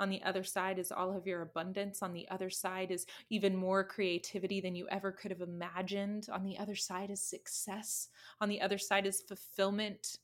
On 0.00 0.08
the 0.08 0.22
other 0.22 0.42
side 0.42 0.78
is 0.78 0.90
all 0.90 1.14
of 1.14 1.26
your 1.26 1.42
abundance. 1.42 2.02
On 2.02 2.14
the 2.14 2.26
other 2.30 2.48
side 2.48 2.90
is 2.90 3.04
even 3.28 3.54
more 3.54 3.84
creativity 3.84 4.58
than 4.62 4.74
you 4.74 4.88
ever 4.88 5.12
could 5.12 5.30
have 5.30 5.42
imagined. 5.42 6.26
On 6.32 6.42
the 6.42 6.56
other 6.56 6.74
side 6.74 7.10
is 7.10 7.20
success. 7.20 8.08
On 8.40 8.48
the 8.48 8.62
other 8.62 8.78
side 8.78 9.04
is 9.04 9.20
fulfillment. 9.20 10.16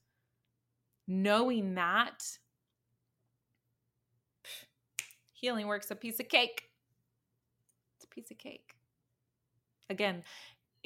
Knowing 1.06 1.74
that 1.74 2.24
healing 5.34 5.66
works 5.66 5.90
a 5.90 5.94
piece 5.94 6.18
of 6.20 6.28
cake. 6.30 6.70
It's 7.96 8.04
a 8.04 8.08
piece 8.08 8.30
of 8.30 8.38
cake. 8.38 8.70
Again, 9.90 10.24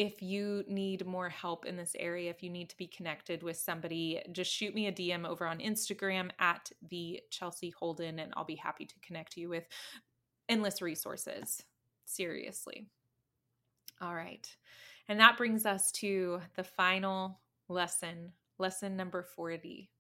if 0.00 0.22
you 0.22 0.64
need 0.66 1.04
more 1.04 1.28
help 1.28 1.66
in 1.66 1.76
this 1.76 1.94
area, 1.98 2.30
if 2.30 2.42
you 2.42 2.48
need 2.48 2.70
to 2.70 2.76
be 2.78 2.86
connected 2.86 3.42
with 3.42 3.58
somebody, 3.58 4.18
just 4.32 4.50
shoot 4.50 4.74
me 4.74 4.86
a 4.86 4.92
DM 4.92 5.28
over 5.28 5.46
on 5.46 5.58
Instagram 5.58 6.30
at 6.38 6.70
the 6.88 7.20
Chelsea 7.30 7.68
Holden, 7.68 8.18
and 8.18 8.32
I'll 8.34 8.46
be 8.46 8.56
happy 8.56 8.86
to 8.86 8.94
connect 9.06 9.36
you 9.36 9.50
with 9.50 9.64
endless 10.48 10.80
resources. 10.80 11.62
Seriously. 12.06 12.86
All 14.00 14.14
right. 14.14 14.48
And 15.06 15.20
that 15.20 15.36
brings 15.36 15.66
us 15.66 15.92
to 15.92 16.40
the 16.56 16.64
final 16.64 17.38
lesson, 17.68 18.32
lesson 18.58 18.96
number 18.96 19.22
40. 19.22 19.90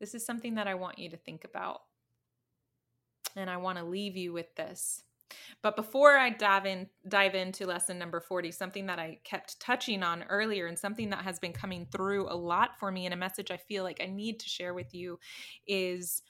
This 0.00 0.16
is 0.16 0.26
something 0.26 0.56
that 0.56 0.66
I 0.66 0.74
want 0.74 0.98
you 0.98 1.10
to 1.10 1.16
think 1.16 1.44
about. 1.44 1.82
And 3.36 3.48
I 3.48 3.58
want 3.58 3.78
to 3.78 3.84
leave 3.84 4.16
you 4.16 4.32
with 4.32 4.52
this. 4.56 5.04
But 5.62 5.76
before 5.76 6.16
I 6.16 6.30
dive 6.30 6.66
in 6.66 6.88
dive 7.08 7.34
into 7.34 7.66
lesson 7.66 7.98
number 7.98 8.20
40, 8.20 8.52
something 8.52 8.86
that 8.86 8.98
I 8.98 9.18
kept 9.24 9.60
touching 9.60 10.02
on 10.02 10.24
earlier 10.24 10.66
and 10.66 10.78
something 10.78 11.10
that 11.10 11.22
has 11.24 11.38
been 11.38 11.52
coming 11.52 11.86
through 11.90 12.28
a 12.28 12.34
lot 12.34 12.78
for 12.78 12.90
me 12.90 13.04
and 13.04 13.14
a 13.14 13.18
message 13.18 13.50
I 13.50 13.56
feel 13.56 13.84
like 13.84 14.00
I 14.02 14.06
need 14.06 14.40
to 14.40 14.48
share 14.48 14.74
with 14.74 14.94
you 14.94 15.18
is 15.66 16.22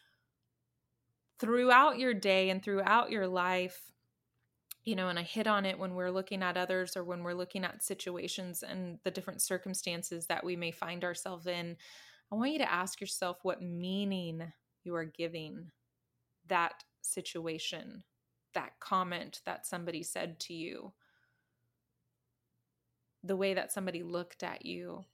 throughout 1.39 1.99
your 1.99 2.15
day 2.15 2.51
and 2.51 2.63
throughout 2.63 3.11
your 3.11 3.27
life 3.27 3.91
you 4.85 4.97
know, 4.97 5.09
and 5.09 5.19
I 5.19 5.23
hit 5.23 5.47
on 5.47 5.67
it 5.67 5.79
when 5.79 5.95
we're 5.95 6.11
looking 6.11 6.43
at 6.43 6.57
others 6.57 6.97
or 6.97 7.05
when 7.05 7.23
we're 7.23 7.35
looking 7.35 7.65
at 7.65 7.83
situations 7.83 8.63
and 8.63 8.99
the 9.05 9.11
different 9.11 9.43
circumstances 9.43 10.27
that 10.27 10.43
we 10.43 10.57
may 10.57 10.71
find 10.71 11.05
ourselves 11.05 11.47
in. 11.47 11.77
I 12.33 12.35
want 12.35 12.53
you 12.53 12.59
to 12.59 12.73
ask 12.73 13.01
yourself 13.01 13.39
what 13.43 13.63
meaning 13.63 14.53
you 14.85 14.95
are 14.95 15.05
giving 15.05 15.71
that 16.47 16.83
situation 17.03 18.05
that 18.55 18.79
comment 18.81 19.41
that 19.45 19.67
somebody 19.67 20.03
said 20.03 20.41
to 20.41 20.55
you, 20.55 20.93
the 23.23 23.37
way 23.37 23.55
that 23.55 23.73
somebody 23.73 24.03
looked 24.03 24.43
at 24.43 24.65
you, 24.65 25.05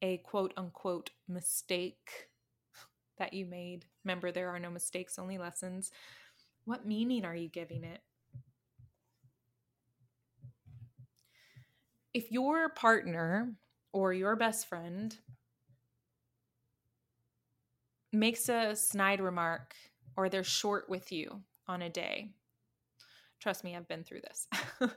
a 0.00 0.18
quote 0.18 0.52
unquote 0.56 1.10
mistake 1.28 2.28
that 3.18 3.32
you 3.32 3.46
made. 3.46 3.84
Remember, 4.04 4.32
there 4.32 4.50
are 4.50 4.58
no 4.58 4.70
mistakes, 4.70 5.18
only 5.18 5.38
lessons. 5.38 5.90
What 6.64 6.86
meaning 6.86 7.24
are 7.24 7.36
you 7.36 7.48
giving 7.48 7.84
it? 7.84 8.00
If 12.14 12.30
your 12.30 12.68
partner 12.68 13.54
or 13.92 14.12
your 14.12 14.36
best 14.36 14.68
friend 14.68 15.16
makes 18.12 18.48
a 18.48 18.76
snide 18.76 19.20
remark 19.20 19.74
or 20.16 20.28
they're 20.28 20.44
short 20.44 20.90
with 20.90 21.10
you 21.10 21.42
on 21.68 21.82
a 21.82 21.90
day. 21.90 22.30
Trust 23.40 23.64
me, 23.64 23.76
I've 23.76 23.88
been 23.88 24.04
through 24.04 24.20
this. 24.20 24.46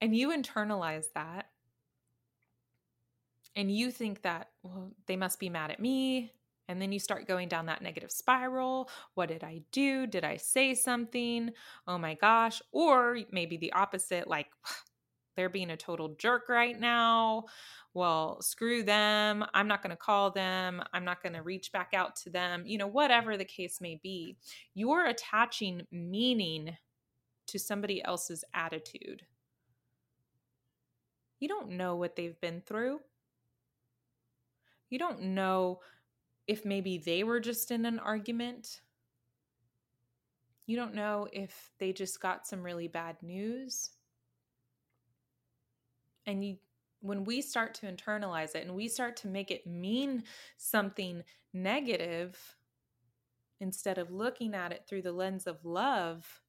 and 0.00 0.14
you 0.14 0.30
internalize 0.30 1.06
that. 1.14 1.46
And 3.54 3.74
you 3.74 3.90
think 3.90 4.22
that, 4.22 4.50
well, 4.62 4.92
they 5.06 5.16
must 5.16 5.40
be 5.40 5.48
mad 5.48 5.70
at 5.70 5.80
me. 5.80 6.32
And 6.68 6.82
then 6.82 6.92
you 6.92 6.98
start 6.98 7.28
going 7.28 7.48
down 7.48 7.66
that 7.66 7.80
negative 7.80 8.10
spiral. 8.10 8.90
What 9.14 9.28
did 9.28 9.44
I 9.44 9.62
do? 9.72 10.06
Did 10.06 10.24
I 10.24 10.36
say 10.36 10.74
something? 10.74 11.50
Oh 11.86 11.96
my 11.96 12.14
gosh. 12.14 12.60
Or 12.72 13.18
maybe 13.30 13.56
the 13.56 13.72
opposite, 13.72 14.28
like, 14.28 14.48
they're 15.36 15.48
being 15.48 15.70
a 15.70 15.76
total 15.76 16.14
jerk 16.18 16.48
right 16.48 16.78
now 16.78 17.44
well, 17.96 18.42
screw 18.42 18.82
them. 18.82 19.42
I'm 19.54 19.68
not 19.68 19.82
going 19.82 19.90
to 19.90 19.96
call 19.96 20.30
them. 20.30 20.82
I'm 20.92 21.06
not 21.06 21.22
going 21.22 21.32
to 21.32 21.40
reach 21.40 21.72
back 21.72 21.94
out 21.94 22.14
to 22.16 22.30
them. 22.30 22.64
You 22.66 22.76
know, 22.76 22.86
whatever 22.86 23.38
the 23.38 23.44
case 23.46 23.80
may 23.80 23.98
be, 24.02 24.36
you're 24.74 25.06
attaching 25.06 25.86
meaning 25.90 26.76
to 27.46 27.58
somebody 27.58 28.04
else's 28.04 28.44
attitude. 28.52 29.22
You 31.40 31.48
don't 31.48 31.70
know 31.70 31.96
what 31.96 32.16
they've 32.16 32.38
been 32.38 32.60
through. 32.60 33.00
You 34.90 34.98
don't 34.98 35.22
know 35.22 35.80
if 36.46 36.66
maybe 36.66 36.98
they 36.98 37.24
were 37.24 37.40
just 37.40 37.70
in 37.70 37.86
an 37.86 37.98
argument. 37.98 38.82
You 40.66 40.76
don't 40.76 40.94
know 40.94 41.28
if 41.32 41.70
they 41.78 41.94
just 41.94 42.20
got 42.20 42.46
some 42.46 42.62
really 42.62 42.88
bad 42.88 43.16
news. 43.22 43.95
And 46.26 46.44
you 46.44 46.56
when 47.00 47.24
we 47.24 47.40
start 47.40 47.74
to 47.74 47.86
internalize 47.86 48.54
it 48.54 48.64
and 48.66 48.74
we 48.74 48.88
start 48.88 49.16
to 49.18 49.28
make 49.28 49.50
it 49.50 49.66
mean 49.66 50.24
something 50.56 51.22
negative 51.52 52.56
instead 53.60 53.98
of 53.98 54.10
looking 54.10 54.54
at 54.54 54.72
it 54.72 54.84
through 54.88 55.02
the 55.02 55.12
lens 55.12 55.46
of 55.46 55.64
love, 55.64 56.42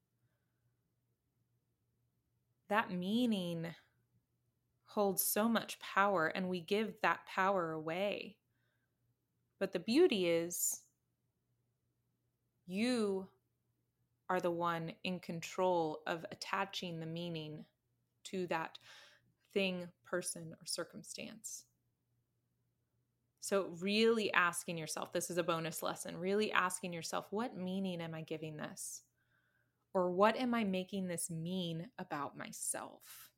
that 2.68 2.90
meaning 2.90 3.66
holds 4.86 5.22
so 5.22 5.48
much 5.48 5.78
power 5.80 6.26
and 6.26 6.48
we 6.48 6.60
give 6.60 6.94
that 7.02 7.20
power 7.26 7.72
away. 7.72 8.36
But 9.60 9.72
the 9.72 9.78
beauty 9.78 10.28
is 10.28 10.80
you 12.66 13.28
are 14.28 14.40
the 14.40 14.50
one 14.50 14.92
in 15.04 15.20
control 15.20 16.00
of 16.06 16.26
attaching 16.30 17.00
the 17.00 17.06
meaning 17.06 17.64
to 18.24 18.46
that 18.48 18.78
thing, 19.54 19.88
person, 20.04 20.52
or 20.52 20.66
circumstance. 20.66 21.64
So, 23.40 23.70
really 23.80 24.32
asking 24.32 24.76
yourself 24.76 25.12
this 25.12 25.30
is 25.30 25.38
a 25.38 25.42
bonus 25.42 25.82
lesson 25.82 26.16
really 26.18 26.52
asking 26.52 26.92
yourself, 26.92 27.26
what 27.30 27.56
meaning 27.56 28.00
am 28.02 28.14
I 28.14 28.22
giving 28.22 28.56
this? 28.56 29.02
Or 29.94 30.10
what 30.10 30.36
am 30.36 30.54
I 30.54 30.64
making 30.64 31.08
this 31.08 31.30
mean 31.30 31.88
about 31.98 32.36
myself? 32.36 33.30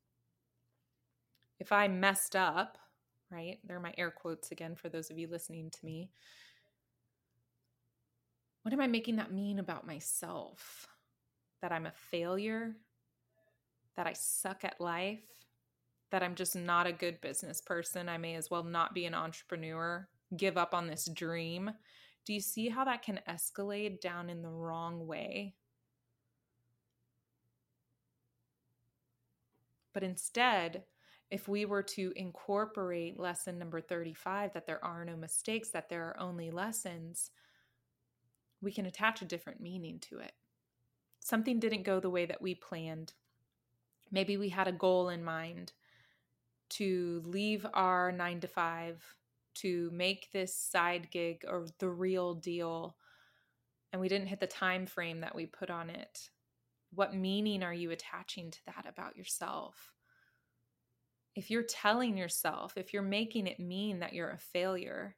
If 1.61 1.71
I 1.71 1.89
messed 1.89 2.35
up, 2.35 2.79
right? 3.31 3.59
There 3.65 3.77
are 3.77 3.81
my 3.81 3.95
air 3.97 4.11
quotes 4.11 4.51
again 4.51 4.75
for 4.75 4.89
those 4.89 5.11
of 5.11 5.19
you 5.19 5.29
listening 5.29 5.71
to 5.71 5.85
me. 5.85 6.11
What 8.63 8.75
am 8.75 8.81
I 8.81 8.87
making 8.87 9.17
that 9.17 9.33
mean 9.33 9.59
about 9.59 9.87
myself? 9.87 10.89
That 11.63 11.73
I'm 11.73 11.87
a 11.87 11.93
failure? 12.11 12.77
That 13.97 14.07
I 14.07 14.13
suck 14.15 14.65
at 14.65 14.81
life? 14.81 15.21
That 16.11 16.23
I'm 16.23 16.35
just 16.35 16.57
not 16.57 16.87
a 16.87 16.93
good 16.93 17.21
business 17.21 17.61
person? 17.61 18.09
I 18.09 18.19
may 18.19 18.35
as 18.35 18.51
well 18.51 18.65
not 18.65 18.95
be 18.95 19.07
an 19.07 19.15
entrepreneur, 19.15 20.09
give 20.37 20.57
up 20.57 20.75
on 20.75 20.87
this 20.87 21.09
dream. 21.13 21.71
Do 22.25 22.33
you 22.33 22.41
see 22.41 22.69
how 22.69 22.85
that 22.85 23.03
can 23.03 23.21
escalate 23.29 24.01
down 24.01 24.29
in 24.29 24.43
the 24.43 24.51
wrong 24.51 25.07
way? 25.07 25.55
But 29.93 30.03
instead, 30.03 30.85
if 31.31 31.49
we 31.49 31.65
were 31.65 31.83
to 31.83 32.13
incorporate 32.17 33.19
lesson 33.19 33.59
number 33.59 33.81
35 33.81 34.53
that 34.53 34.67
there 34.67 34.85
are 34.85 35.05
no 35.05 35.17
mistakes, 35.17 35.71
that 35.71 35.89
there 35.89 36.05
are 36.05 36.21
only 36.21 36.51
lessons, 36.51 37.31
we 38.61 38.73
can 38.73 38.87
attach 38.87 39.23
a 39.23 39.27
different 39.27 39.61
meaning 39.61 39.99
to 40.01 40.19
it. 40.19 40.33
Something 41.21 41.61
didn't 41.61 41.85
go 41.85 42.01
the 42.01 42.11
way 42.11 42.27
that 42.27 42.43
we 42.43 42.55
planned. 42.55 43.13
Maybe 44.11 44.37
we 44.37 44.49
had 44.49 44.69
a 44.69 44.73
goal 44.73 45.09
in 45.09 45.23
mind 45.23 45.73
to 46.71 47.23
leave 47.25 47.67
our 47.75 48.13
nine 48.13 48.41
to 48.41 48.49
five, 48.49 49.03
to 49.57 49.91
make 49.93 50.31
this 50.33 50.55
side 50.55 51.09
gig 51.11 51.45
or 51.47 51.67
the 51.79 51.89
real 51.89 52.35
deal, 52.35 52.97
and 53.93 54.01
we 54.01 54.09
didn't 54.09 54.29
hit 54.29 54.41
the 54.41 54.47
time 54.47 54.87
frame 54.87 55.21
that 55.21 55.35
we 55.35 55.47
put 55.47 55.71
on 55.71 55.91
it. 55.91 56.31
What 56.95 57.15
meaning 57.15 57.63
are 57.63 57.75
you 57.75 57.91
attaching 57.91 58.51
to 58.51 58.59
that 58.67 58.87
about 58.89 59.17
yourself? 59.17 59.93
If 61.37 61.51
you're 61.51 61.63
telling 61.63 62.17
yourself, 62.17 62.77
if 62.77 62.93
you're 62.93 63.03
making 63.03 63.47
it 63.47 63.61
mean 63.61 64.01
that 64.01 64.13
you're 64.13 64.31
a 64.31 64.39
failure, 64.39 65.17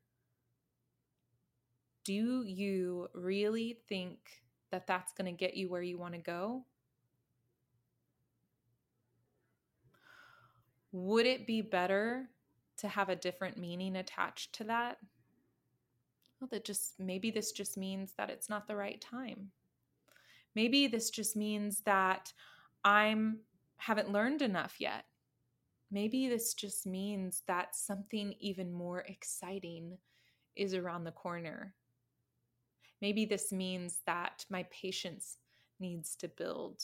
do 2.05 2.43
you 2.45 3.09
really 3.15 3.79
think 3.89 4.19
that 4.71 4.87
that's 4.87 5.13
going 5.13 5.27
to 5.27 5.39
get 5.39 5.57
you 5.57 5.69
where 5.69 5.83
you 5.83 5.99
want 5.99 6.15
to 6.15 6.21
go? 6.21 6.65
Would 10.93 11.27
it 11.27 11.47
be 11.47 11.63
better 11.63 12.29
to 12.79 12.89
have 12.89 13.09
a 13.09 13.17
different 13.17 13.59
meaning 13.59 13.97
attached 13.97 14.53
to 14.55 14.65
that? 14.65 14.99
Well, 16.41 16.49
that 16.51 16.65
just 16.65 16.99
maybe 16.99 17.31
this 17.31 17.53
just 17.53 17.77
means 17.77 18.13
that 18.19 18.31
it's 18.31 18.49
not 18.49 18.67
the 18.67 18.77
right 18.77 19.01
time. 19.01 19.51
Maybe 20.55 20.87
this 20.87 21.11
just 21.11 21.37
means 21.37 21.81
that 21.87 22.33
I'm 22.85 23.39
haven't 23.79 24.13
learned 24.13 24.43
enough 24.43 24.77
yet. 24.79 25.05
Maybe 25.91 26.29
this 26.29 26.55
just 26.55 26.87
means 26.87 27.43
that 27.47 27.75
something 27.75 28.35
even 28.39 28.73
more 28.73 29.01
exciting 29.01 29.99
is 30.55 30.75
around 30.75 31.05
the 31.05 31.11
corner 31.13 31.75
Maybe 33.03 33.25
this 33.25 33.51
means 33.51 33.99
that 34.07 34.47
my 34.49 34.63
patience 34.71 35.39
needs 35.81 36.15
to 36.17 36.29
build. 36.29 36.81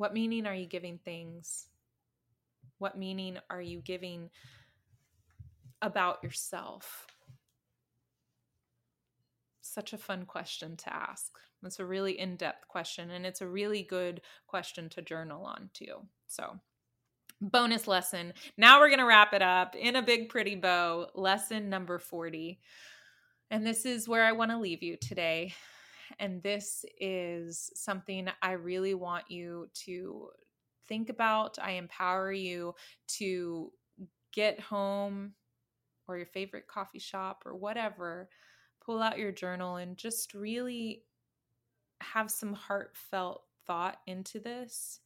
What 0.00 0.14
meaning 0.14 0.46
are 0.46 0.54
you 0.54 0.64
giving 0.64 0.96
things? 0.96 1.66
What 2.78 2.96
meaning 2.96 3.36
are 3.50 3.60
you 3.60 3.82
giving 3.82 4.30
about 5.82 6.24
yourself? 6.24 7.06
Such 9.60 9.92
a 9.92 9.98
fun 9.98 10.24
question 10.24 10.78
to 10.78 10.94
ask. 10.94 11.36
It's 11.62 11.80
a 11.80 11.84
really 11.84 12.18
in 12.18 12.36
depth 12.36 12.66
question, 12.66 13.10
and 13.10 13.26
it's 13.26 13.42
a 13.42 13.46
really 13.46 13.82
good 13.82 14.22
question 14.46 14.88
to 14.88 15.02
journal 15.02 15.44
on, 15.44 15.68
too. 15.74 15.96
So, 16.28 16.58
bonus 17.42 17.86
lesson. 17.86 18.32
Now 18.56 18.80
we're 18.80 18.88
going 18.88 19.00
to 19.00 19.04
wrap 19.04 19.34
it 19.34 19.42
up 19.42 19.76
in 19.76 19.96
a 19.96 20.02
big, 20.02 20.30
pretty 20.30 20.54
bow. 20.54 21.08
Lesson 21.14 21.68
number 21.68 21.98
40. 21.98 22.58
And 23.50 23.66
this 23.66 23.84
is 23.84 24.08
where 24.08 24.24
I 24.24 24.32
want 24.32 24.50
to 24.50 24.56
leave 24.56 24.82
you 24.82 24.96
today. 24.96 25.52
And 26.18 26.42
this 26.42 26.84
is 26.98 27.70
something 27.74 28.28
I 28.42 28.52
really 28.52 28.94
want 28.94 29.30
you 29.30 29.68
to 29.84 30.28
think 30.88 31.08
about. 31.08 31.58
I 31.60 31.72
empower 31.72 32.32
you 32.32 32.74
to 33.18 33.72
get 34.32 34.60
home 34.60 35.32
or 36.08 36.16
your 36.16 36.26
favorite 36.26 36.66
coffee 36.66 36.98
shop 36.98 37.44
or 37.46 37.54
whatever, 37.54 38.28
pull 38.84 39.00
out 39.00 39.18
your 39.18 39.32
journal 39.32 39.76
and 39.76 39.96
just 39.96 40.34
really 40.34 41.04
have 42.00 42.30
some 42.30 42.52
heartfelt 42.52 43.44
thought 43.66 43.98
into 44.06 44.40
this 44.40 45.00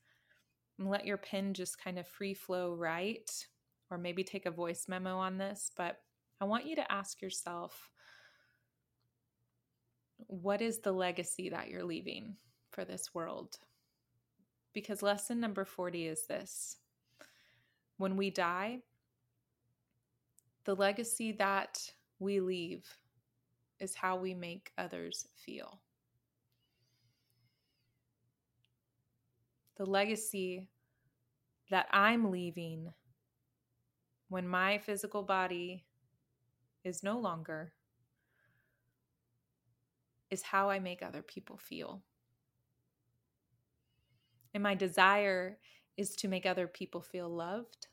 and 0.79 0.89
let 0.89 1.05
your 1.05 1.19
pen 1.19 1.53
just 1.53 1.83
kind 1.83 1.99
of 1.99 2.07
free 2.07 2.35
flow 2.35 2.75
write, 2.75 3.47
or 3.91 3.99
maybe 3.99 4.25
take 4.25 4.47
a 4.47 4.51
voice 4.51 4.87
memo 4.89 5.17
on 5.19 5.37
this. 5.37 5.71
But 5.77 5.99
I 6.41 6.47
want 6.47 6.67
you 6.67 6.75
to 6.77 6.93
ask 6.93 7.21
yourself 7.21 7.91
what 10.19 10.63
is 10.63 10.79
the 10.79 10.93
legacy 10.93 11.49
that 11.51 11.69
you're 11.69 11.85
leaving 11.85 12.37
for 12.71 12.85
this 12.85 13.15
world? 13.15 13.59
Because 14.73 15.03
lesson 15.03 15.41
number 15.41 15.65
40 15.65 16.07
is 16.07 16.27
this 16.27 16.79
when 17.97 18.17
we 18.17 18.31
die, 18.31 18.81
the 20.65 20.75
legacy 20.75 21.33
that 21.33 21.79
we 22.19 22.41
leave 22.41 22.85
is 23.79 23.95
how 23.95 24.17
we 24.17 24.35
make 24.35 24.73
others 24.79 25.29
feel. 25.37 25.81
the 29.77 29.85
legacy 29.85 30.69
that 31.71 31.87
I'm 31.93 32.31
leaving 32.31 32.93
when 34.29 34.47
my 34.47 34.79
physical 34.79 35.23
body 35.23 35.85
is 36.85 37.03
no 37.03 37.19
longer 37.19 37.73
is 40.35 40.43
how 40.43 40.69
I 40.69 40.81
make 40.81 41.01
other 41.01 41.23
people 41.23 41.57
feel. 41.57 42.03
And 44.53 44.63
my 44.63 44.75
desire 44.75 45.59
is 45.97 46.17
to 46.17 46.29
make 46.29 46.45
other 46.45 46.67
people 46.67 47.01
feel 47.01 47.29
loved, 47.29 47.87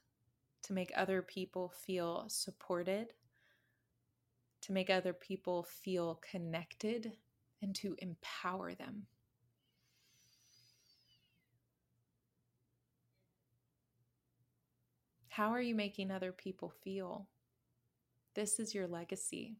to 0.64 0.74
make 0.74 0.92
other 0.96 1.22
people 1.22 1.72
feel 1.86 2.26
supported, 2.28 3.14
to 4.62 4.72
make 4.74 4.90
other 4.90 5.14
people 5.14 5.64
feel 5.64 6.20
connected, 6.30 7.14
and 7.62 7.76
to 7.76 7.96
empower 8.00 8.74
them. 8.74 9.06
How 15.28 15.52
are 15.52 15.62
you 15.62 15.76
making 15.76 16.10
other 16.10 16.32
people 16.32 16.74
feel? 16.84 17.28
This 18.34 18.60
is 18.60 18.74
your 18.74 18.88
legacy. 18.88 19.58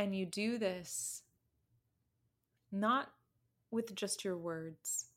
And 0.00 0.16
you 0.16 0.24
do 0.24 0.56
this 0.56 1.24
not 2.72 3.10
with 3.70 3.94
just 3.94 4.24
your 4.24 4.38
words, 4.38 5.08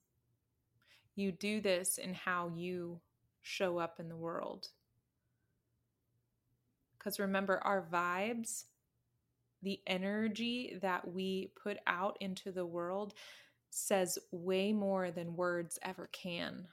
you 1.16 1.32
do 1.32 1.62
this 1.62 1.98
in 1.98 2.14
how 2.14 2.52
you 2.54 3.00
show 3.42 3.78
up 3.78 4.02
in 4.02 4.10
the 4.10 4.18
world. 4.18 4.68
Because 6.98 7.18
remember, 7.18 7.60
our 7.64 7.88
vibes, 7.94 8.66
the 9.62 9.80
energy 9.88 10.78
that 10.82 11.08
we 11.08 11.52
put 11.56 11.78
out 11.88 12.18
into 12.20 12.52
the 12.52 12.66
world, 12.66 13.14
says 13.70 14.20
way 14.32 14.74
more 14.74 15.12
than 15.12 15.38
words 15.38 15.80
ever 15.82 16.10
can. 16.12 16.68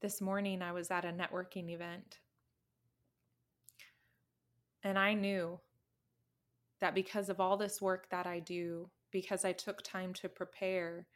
This 0.00 0.22
morning, 0.22 0.62
I 0.62 0.72
was 0.72 0.90
at 0.90 1.04
a 1.04 1.08
networking 1.08 1.68
event. 1.70 2.20
And 4.84 4.98
I 4.98 5.14
knew 5.14 5.58
that 6.80 6.94
because 6.94 7.30
of 7.30 7.40
all 7.40 7.56
this 7.56 7.80
work 7.80 8.10
that 8.10 8.26
I 8.26 8.38
do, 8.38 8.90
because 9.10 9.44
I 9.44 9.52
took 9.52 9.82
time 9.82 10.12
to 10.14 10.28
prepare, 10.28 11.06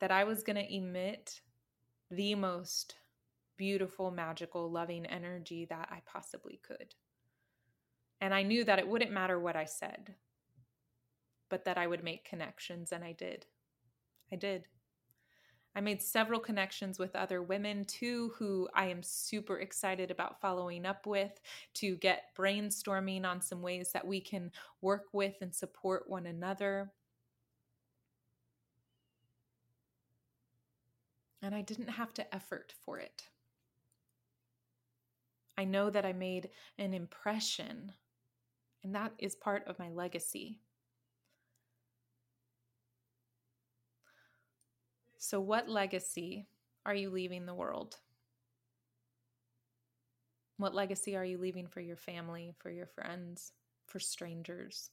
that 0.00 0.12
I 0.12 0.24
was 0.24 0.44
going 0.44 0.56
to 0.56 0.74
emit 0.74 1.40
the 2.10 2.34
most 2.36 2.94
beautiful, 3.56 4.10
magical, 4.10 4.70
loving 4.70 5.06
energy 5.06 5.66
that 5.66 5.88
I 5.90 6.00
possibly 6.06 6.60
could. 6.66 6.94
And 8.20 8.32
I 8.32 8.42
knew 8.42 8.64
that 8.64 8.78
it 8.78 8.86
wouldn't 8.86 9.12
matter 9.12 9.40
what 9.40 9.56
I 9.56 9.64
said, 9.64 10.14
but 11.48 11.64
that 11.64 11.78
I 11.78 11.86
would 11.86 12.04
make 12.04 12.24
connections, 12.24 12.92
and 12.92 13.02
I 13.02 13.12
did. 13.12 13.46
I 14.30 14.36
did. 14.36 14.66
I 15.74 15.80
made 15.80 16.02
several 16.02 16.38
connections 16.38 16.98
with 16.98 17.16
other 17.16 17.42
women 17.42 17.84
too, 17.86 18.32
who 18.36 18.68
I 18.74 18.86
am 18.86 19.02
super 19.02 19.58
excited 19.58 20.10
about 20.10 20.40
following 20.40 20.84
up 20.84 21.06
with 21.06 21.40
to 21.74 21.96
get 21.96 22.34
brainstorming 22.36 23.24
on 23.24 23.40
some 23.40 23.62
ways 23.62 23.90
that 23.92 24.06
we 24.06 24.20
can 24.20 24.52
work 24.82 25.06
with 25.12 25.34
and 25.40 25.54
support 25.54 26.08
one 26.10 26.26
another. 26.26 26.92
And 31.40 31.54
I 31.54 31.62
didn't 31.62 31.88
have 31.88 32.12
to 32.14 32.34
effort 32.34 32.74
for 32.84 32.98
it. 32.98 33.24
I 35.56 35.64
know 35.64 35.90
that 35.90 36.04
I 36.04 36.12
made 36.12 36.50
an 36.78 36.94
impression, 36.94 37.92
and 38.84 38.94
that 38.94 39.12
is 39.18 39.34
part 39.34 39.66
of 39.66 39.78
my 39.78 39.88
legacy. 39.90 40.60
So, 45.24 45.38
what 45.38 45.68
legacy 45.68 46.48
are 46.84 46.96
you 46.96 47.08
leaving 47.08 47.46
the 47.46 47.54
world? 47.54 47.96
What 50.56 50.74
legacy 50.74 51.14
are 51.14 51.24
you 51.24 51.38
leaving 51.38 51.68
for 51.68 51.80
your 51.80 51.96
family, 51.96 52.56
for 52.58 52.72
your 52.72 52.88
friends, 52.88 53.52
for 53.86 54.00
strangers? 54.00 54.90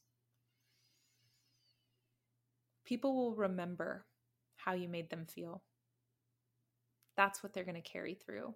People 2.85 3.15
will 3.15 3.33
remember 3.33 4.05
how 4.55 4.73
you 4.73 4.87
made 4.87 5.09
them 5.09 5.25
feel. 5.25 5.63
That's 7.17 7.41
what 7.41 7.51
they're 7.51 7.63
going 7.63 7.81
to 7.81 7.81
carry 7.81 8.13
through. 8.13 8.53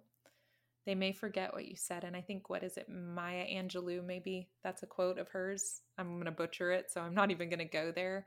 They 0.86 0.94
may 0.94 1.10
forget 1.10 1.52
what 1.52 1.66
you 1.66 1.74
said. 1.74 2.04
And 2.04 2.14
I 2.14 2.20
think, 2.20 2.48
what 2.48 2.62
is 2.62 2.76
it, 2.76 2.88
Maya 2.88 3.46
Angelou, 3.52 4.06
maybe 4.06 4.48
that's 4.62 4.84
a 4.84 4.86
quote 4.86 5.18
of 5.18 5.26
hers. 5.26 5.80
I'm 5.98 6.14
going 6.14 6.26
to 6.26 6.30
butcher 6.30 6.70
it, 6.70 6.92
so 6.92 7.00
I'm 7.00 7.14
not 7.14 7.32
even 7.32 7.48
going 7.48 7.58
to 7.58 7.64
go 7.64 7.90
there. 7.90 8.26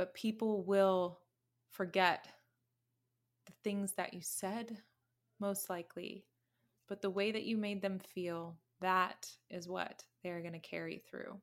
But 0.00 0.14
people 0.14 0.62
will 0.62 1.18
forget 1.72 2.26
the 3.44 3.52
things 3.62 3.92
that 3.98 4.14
you 4.14 4.22
said, 4.22 4.78
most 5.38 5.68
likely. 5.68 6.24
But 6.88 7.02
the 7.02 7.10
way 7.10 7.32
that 7.32 7.42
you 7.42 7.58
made 7.58 7.82
them 7.82 7.98
feel, 7.98 8.56
that 8.80 9.28
is 9.50 9.68
what 9.68 10.02
they're 10.22 10.40
going 10.40 10.54
to 10.54 10.58
carry 10.58 11.02
through. 11.06 11.38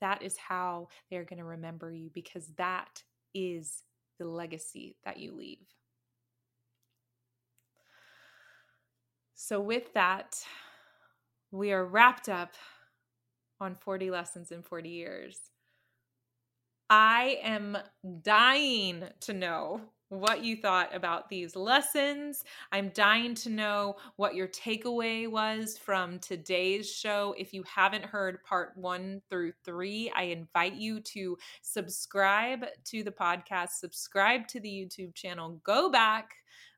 That 0.00 0.20
is 0.20 0.36
how 0.36 0.88
they're 1.08 1.22
going 1.22 1.38
to 1.38 1.44
remember 1.44 1.92
you 1.92 2.10
because 2.12 2.48
that 2.56 3.04
is 3.34 3.84
the 4.18 4.26
legacy 4.26 4.96
that 5.04 5.18
you 5.20 5.30
leave. 5.36 5.68
So, 9.36 9.60
with 9.60 9.94
that, 9.94 10.44
we 11.52 11.70
are 11.70 11.86
wrapped 11.86 12.28
up 12.28 12.54
on 13.60 13.76
40 13.76 14.10
lessons 14.10 14.50
in 14.50 14.64
40 14.64 14.88
years. 14.88 15.38
I 16.90 17.38
am 17.42 17.78
dying 18.22 19.04
to 19.20 19.32
know 19.32 19.80
what 20.10 20.44
you 20.44 20.56
thought 20.56 20.94
about 20.94 21.28
these 21.28 21.56
lessons. 21.56 22.44
I'm 22.72 22.90
dying 22.90 23.34
to 23.36 23.50
know 23.50 23.96
what 24.16 24.34
your 24.34 24.48
takeaway 24.48 25.28
was 25.28 25.78
from 25.78 26.18
today's 26.18 26.90
show. 26.90 27.34
If 27.38 27.52
you 27.52 27.64
haven't 27.64 28.04
heard 28.04 28.42
part 28.44 28.72
one 28.76 29.22
through 29.28 29.52
three, 29.64 30.12
I 30.14 30.24
invite 30.24 30.74
you 30.74 31.00
to 31.00 31.36
subscribe 31.62 32.66
to 32.84 33.02
the 33.02 33.10
podcast, 33.10 33.70
subscribe 33.70 34.46
to 34.48 34.60
the 34.60 34.68
YouTube 34.68 35.14
channel, 35.14 35.60
go 35.64 35.90
back 35.90 36.34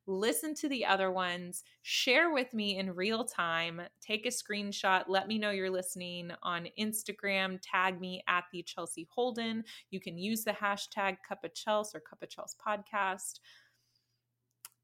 listen 0.07 0.55
to 0.55 0.69
the 0.69 0.85
other 0.85 1.11
ones, 1.11 1.65
share 1.83 2.33
with 2.33 2.53
me 2.55 2.79
in 2.79 2.95
real 2.95 3.25
time, 3.25 3.83
take 4.01 4.27
a 4.27 4.31
screenshot, 4.31 5.05
let 5.09 5.27
me 5.29 5.39
know 5.39 5.51
you're 5.51 5.71
listening 5.71 6.31
on 6.43 6.69
Instagram, 6.79 7.59
tag 7.63 8.01
me 8.01 8.23
at 8.29 8.45
the 8.53 8.63
Chelsea 8.63 9.09
Holden. 9.11 9.65
You 9.91 10.01
can 10.01 10.17
use 10.17 10.45
the 10.45 10.53
hashtag 10.53 11.17
Cup 11.29 11.45
of 11.45 11.55
Chelsea 11.55 11.97
or 11.97 12.01
Cup 12.01 12.23
of 12.23 12.31
Chelsea 12.31 12.57
podcast. 12.65 13.41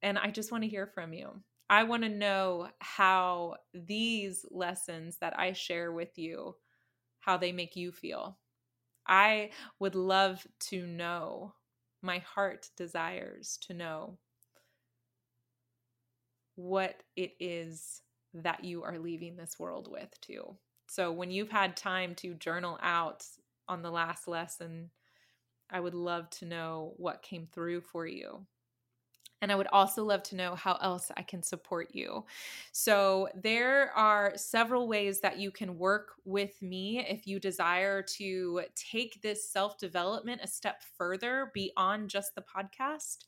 And 0.02 0.18
I 0.18 0.30
just 0.30 0.50
want 0.50 0.64
to 0.64 0.70
hear 0.70 0.86
from 0.86 1.12
you. 1.12 1.42
I 1.70 1.84
want 1.84 2.02
to 2.02 2.08
know 2.08 2.68
how 2.80 3.56
these 3.72 4.44
lessons 4.50 5.18
that 5.20 5.38
I 5.38 5.52
share 5.52 5.92
with 5.92 6.18
you, 6.18 6.56
how 7.20 7.36
they 7.36 7.52
make 7.52 7.76
you 7.76 7.92
feel. 7.92 8.38
I 9.06 9.50
would 9.78 9.94
love 9.94 10.46
to 10.70 10.86
know. 10.86 11.54
My 12.04 12.18
heart 12.18 12.68
desires 12.76 13.58
to 13.68 13.74
know 13.74 14.18
what 16.56 17.02
it 17.16 17.32
is 17.40 18.02
that 18.34 18.64
you 18.64 18.82
are 18.82 18.98
leaving 18.98 19.36
this 19.36 19.58
world 19.58 19.88
with 19.90 20.10
too. 20.20 20.56
So 20.88 21.12
when 21.12 21.30
you've 21.30 21.50
had 21.50 21.76
time 21.76 22.14
to 22.16 22.34
journal 22.34 22.78
out 22.82 23.24
on 23.68 23.82
the 23.82 23.90
last 23.90 24.28
lesson, 24.28 24.90
I 25.70 25.80
would 25.80 25.94
love 25.94 26.28
to 26.30 26.44
know 26.44 26.94
what 26.96 27.22
came 27.22 27.46
through 27.46 27.80
for 27.82 28.06
you. 28.06 28.46
And 29.40 29.50
I 29.50 29.56
would 29.56 29.66
also 29.72 30.04
love 30.04 30.22
to 30.24 30.36
know 30.36 30.54
how 30.54 30.78
else 30.80 31.10
I 31.16 31.22
can 31.22 31.42
support 31.42 31.88
you. 31.92 32.24
So, 32.70 33.28
there 33.34 33.90
are 33.96 34.34
several 34.36 34.86
ways 34.86 35.20
that 35.20 35.38
you 35.38 35.50
can 35.50 35.78
work 35.78 36.12
with 36.24 36.62
me 36.62 37.00
if 37.00 37.26
you 37.26 37.40
desire 37.40 38.02
to 38.02 38.62
take 38.76 39.20
this 39.20 39.50
self 39.50 39.78
development 39.78 40.42
a 40.44 40.46
step 40.46 40.80
further 40.96 41.50
beyond 41.54 42.08
just 42.08 42.36
the 42.36 42.42
podcast. 42.42 43.24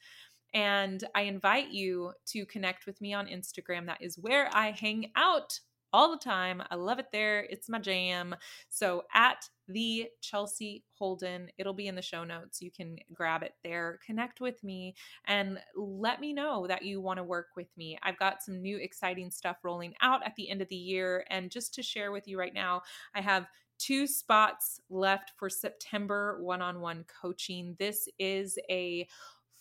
And 0.55 1.05
I 1.15 1.23
invite 1.23 1.71
you 1.71 2.13
to 2.29 2.47
connect 2.47 2.87
with 2.87 3.01
me 3.01 3.13
on 3.13 3.27
Instagram. 3.27 3.87
That 3.87 4.01
is 4.01 4.19
where 4.19 4.49
I 4.55 4.71
hang 4.71 5.11
out 5.17 5.59
all 5.93 6.11
the 6.11 6.19
time. 6.19 6.61
I 6.71 6.75
love 6.75 6.99
it 6.99 7.13
there. 7.13 7.47
It's 7.51 7.69
my 7.69 7.79
jam. 7.79 8.35
So 8.69 9.05
at 9.15 9.49
the 9.69 10.09
Chelsea 10.21 10.83
Holden, 10.99 11.49
it'll 11.57 11.73
be 11.73 11.87
in 11.87 11.95
the 11.95 12.03
show 12.03 12.25
notes. 12.25 12.61
You 12.61 12.73
can 12.73 12.99
grab 13.13 13.45
it 13.45 13.55
there. 13.63 14.01
Connect 14.05 14.41
with 14.41 14.63
me 14.65 14.97
and 15.27 15.61
let 15.77 16.21
me 16.21 16.33
know 16.33 16.67
that 16.67 16.83
you 16.83 17.01
want 17.01 17.19
to 17.19 17.25
work 17.25 17.51
with 17.57 17.69
me. 17.77 17.97
I've 18.03 18.19
got 18.19 18.43
some 18.43 18.61
new 18.61 18.77
exciting 18.77 19.31
stuff 19.31 19.59
rolling 19.63 19.95
out 20.03 20.27
at 20.27 20.35
the 20.37 20.51
end 20.51 20.63
of 20.63 20.69
the 20.69 20.75
year. 20.75 21.25
And 21.31 21.49
just 21.49 21.73
to 21.75 21.83
share 21.83 22.11
with 22.11 22.27
you 22.27 22.41
right 22.41 22.55
now, 22.55 22.83
I 23.15 23.21
have 23.21 23.47
two 23.79 24.09
spots 24.09 24.81
left 24.91 25.33
for 25.37 25.49
September 25.49 26.39
one 26.43 26.61
on 26.61 26.81
one 26.81 27.05
coaching. 27.23 27.77
This 27.79 28.09
is 28.19 28.59
a 28.69 29.07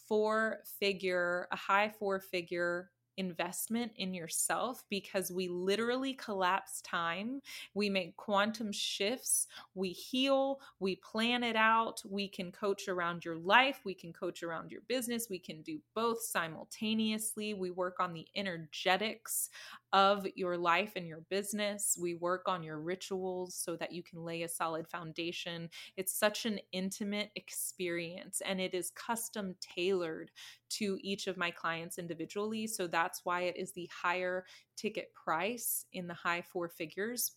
four 0.07 0.59
figure, 0.79 1.47
a 1.51 1.55
high 1.55 1.89
four 1.89 2.19
figure 2.19 2.89
investment 3.17 3.91
in 3.97 4.13
yourself 4.13 4.83
because 4.89 5.31
we 5.31 5.47
literally 5.47 6.13
collapse 6.13 6.81
time. 6.81 7.41
We 7.73 7.89
make 7.89 8.15
quantum 8.17 8.71
shifts. 8.71 9.47
We 9.75 9.89
heal. 9.89 10.59
We 10.79 10.95
plan 10.97 11.43
it 11.43 11.55
out. 11.55 12.01
We 12.09 12.27
can 12.27 12.51
coach 12.51 12.87
around 12.87 13.23
your 13.25 13.37
life. 13.37 13.81
We 13.85 13.93
can 13.93 14.13
coach 14.13 14.43
around 14.43 14.71
your 14.71 14.81
business. 14.87 15.27
We 15.29 15.39
can 15.39 15.61
do 15.61 15.79
both 15.95 16.21
simultaneously. 16.21 17.53
We 17.53 17.71
work 17.71 17.99
on 17.99 18.13
the 18.13 18.27
energetics 18.35 19.49
of 19.93 20.25
your 20.35 20.57
life 20.57 20.93
and 20.95 21.07
your 21.07 21.21
business. 21.29 21.95
We 22.01 22.15
work 22.15 22.47
on 22.47 22.63
your 22.63 22.79
rituals 22.79 23.55
so 23.55 23.75
that 23.77 23.93
you 23.93 24.01
can 24.01 24.25
lay 24.25 24.41
a 24.41 24.49
solid 24.49 24.87
foundation. 24.89 25.69
It's 25.95 26.17
such 26.17 26.45
an 26.45 26.59
intimate 26.71 27.29
experience 27.35 28.41
and 28.43 28.59
it 28.59 28.73
is 28.73 28.91
custom 28.91 29.55
tailored 29.61 30.31
to 30.71 30.97
each 31.01 31.27
of 31.27 31.37
my 31.37 31.51
clients 31.51 31.99
individually. 31.99 32.65
So 32.65 32.87
that's 32.87 33.21
why 33.23 33.41
it 33.41 33.55
is 33.55 33.71
the 33.73 33.89
higher 33.93 34.45
ticket 34.75 35.13
price 35.13 35.85
in 35.93 36.07
the 36.07 36.15
high 36.15 36.41
four 36.41 36.67
figures. 36.67 37.33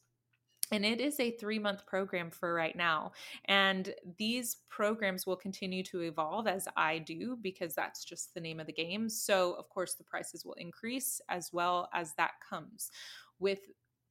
And 0.73 0.85
it 0.85 1.01
is 1.01 1.21
a 1.21 1.31
three 1.33 1.59
month 1.59 1.87
program 1.87 2.31
for 2.31 2.53
right 2.53 2.77
now. 2.77 3.13
And 3.47 3.95
these 4.19 4.57
programs 4.69 5.27
will 5.27 5.37
continue 5.37 5.83
to 5.85 6.01
evolve 6.01 6.47
as 6.47 6.69
I 6.77 6.99
do 6.99 7.39
because 7.41 7.75
that's 7.75 8.05
just 8.05 8.35
the 8.35 8.41
name 8.41 8.61
of 8.61 8.67
the 8.67 8.73
game. 8.73 9.09
So, 9.09 9.55
of 9.55 9.69
course, 9.69 9.95
the 9.95 10.05
prices 10.05 10.45
will 10.45 10.55
increase 10.55 11.21
as 11.29 11.53
well 11.53 11.89
as 11.95 12.15
that 12.15 12.33
comes 12.49 12.91
with 13.39 13.61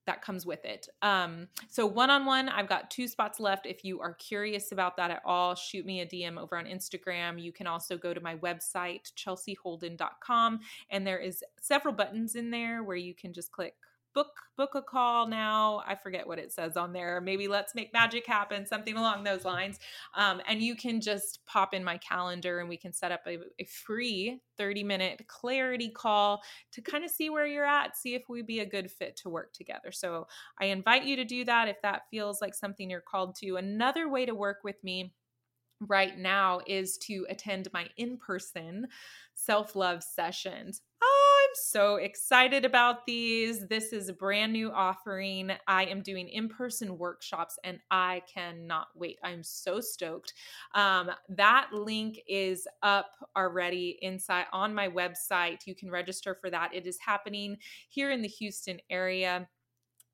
that 0.05 0.21
comes 0.21 0.45
with 0.45 0.63
it. 0.65 0.87
Um, 1.01 1.47
so 1.67 1.85
one 1.85 2.09
on 2.09 2.25
one, 2.25 2.47
I've 2.47 2.69
got 2.69 2.91
two 2.91 3.07
spots 3.07 3.39
left. 3.39 3.65
If 3.65 3.83
you 3.83 3.99
are 4.01 4.13
curious 4.13 4.71
about 4.71 4.97
that 4.97 5.11
at 5.11 5.21
all, 5.25 5.55
shoot 5.55 5.85
me 5.85 6.01
a 6.01 6.05
DM 6.05 6.37
over 6.37 6.57
on 6.57 6.65
Instagram. 6.65 7.41
You 7.41 7.51
can 7.51 7.67
also 7.67 7.97
go 7.97 8.13
to 8.13 8.21
my 8.21 8.35
website, 8.35 9.11
chelseaholden.com, 9.15 10.59
and 10.91 11.07
there 11.07 11.17
is 11.17 11.43
several 11.59 11.93
buttons 11.93 12.35
in 12.35 12.51
there 12.51 12.83
where 12.83 12.95
you 12.95 13.15
can 13.15 13.33
just 13.33 13.51
click 13.51 13.73
book 14.15 14.31
book 14.57 14.73
a 14.73 14.81
call 14.81 15.27
now 15.27 15.83
i 15.85 15.93
forget 15.93 16.25
what 16.25 16.39
it 16.39 16.51
says 16.51 16.77
on 16.77 16.93
there 16.93 17.19
maybe 17.19 17.47
let's 17.47 17.75
make 17.75 17.91
magic 17.91 18.25
happen 18.25 18.65
something 18.65 18.95
along 18.95 19.23
those 19.23 19.43
lines 19.43 19.77
um, 20.15 20.41
and 20.47 20.61
you 20.61 20.75
can 20.75 21.01
just 21.01 21.45
pop 21.45 21.73
in 21.73 21.83
my 21.83 21.97
calendar 21.97 22.59
and 22.59 22.69
we 22.69 22.77
can 22.77 22.93
set 22.93 23.11
up 23.11 23.21
a, 23.27 23.37
a 23.59 23.65
free 23.65 24.39
30 24.57 24.83
minute 24.83 25.21
clarity 25.27 25.89
call 25.89 26.41
to 26.71 26.81
kind 26.81 27.03
of 27.03 27.11
see 27.11 27.29
where 27.29 27.45
you're 27.45 27.65
at 27.65 27.97
see 27.97 28.15
if 28.15 28.23
we'd 28.29 28.47
be 28.47 28.61
a 28.61 28.65
good 28.65 28.89
fit 28.89 29.17
to 29.17 29.29
work 29.29 29.51
together 29.53 29.91
so 29.91 30.25
i 30.59 30.65
invite 30.65 31.03
you 31.03 31.17
to 31.17 31.25
do 31.25 31.43
that 31.43 31.67
if 31.67 31.81
that 31.83 32.03
feels 32.09 32.41
like 32.41 32.55
something 32.55 32.89
you're 32.89 33.01
called 33.01 33.35
to 33.35 33.57
another 33.57 34.09
way 34.09 34.25
to 34.25 34.33
work 34.33 34.59
with 34.63 34.81
me 34.83 35.13
right 35.81 36.17
now 36.17 36.59
is 36.65 36.97
to 36.97 37.25
attend 37.29 37.67
my 37.73 37.87
in 37.97 38.17
person 38.17 38.87
self 39.33 39.75
love 39.75 40.03
sessions. 40.03 40.81
Oh, 41.03 41.14
so 41.55 41.95
excited 41.95 42.65
about 42.65 43.05
these. 43.05 43.67
This 43.67 43.93
is 43.93 44.09
a 44.09 44.13
brand 44.13 44.53
new 44.53 44.71
offering. 44.71 45.51
I 45.67 45.85
am 45.85 46.01
doing 46.01 46.29
in 46.29 46.49
person 46.49 46.97
workshops 46.97 47.57
and 47.63 47.79
I 47.91 48.21
cannot 48.33 48.87
wait. 48.95 49.19
I'm 49.23 49.43
so 49.43 49.79
stoked. 49.79 50.33
Um, 50.73 51.11
that 51.29 51.69
link 51.73 52.19
is 52.27 52.67
up 52.83 53.11
already 53.35 53.97
inside 54.01 54.45
on 54.53 54.73
my 54.73 54.89
website. 54.89 55.65
You 55.65 55.75
can 55.75 55.89
register 55.89 56.37
for 56.39 56.49
that. 56.49 56.73
It 56.73 56.85
is 56.85 56.99
happening 56.99 57.57
here 57.89 58.11
in 58.11 58.21
the 58.21 58.27
Houston 58.27 58.79
area. 58.89 59.47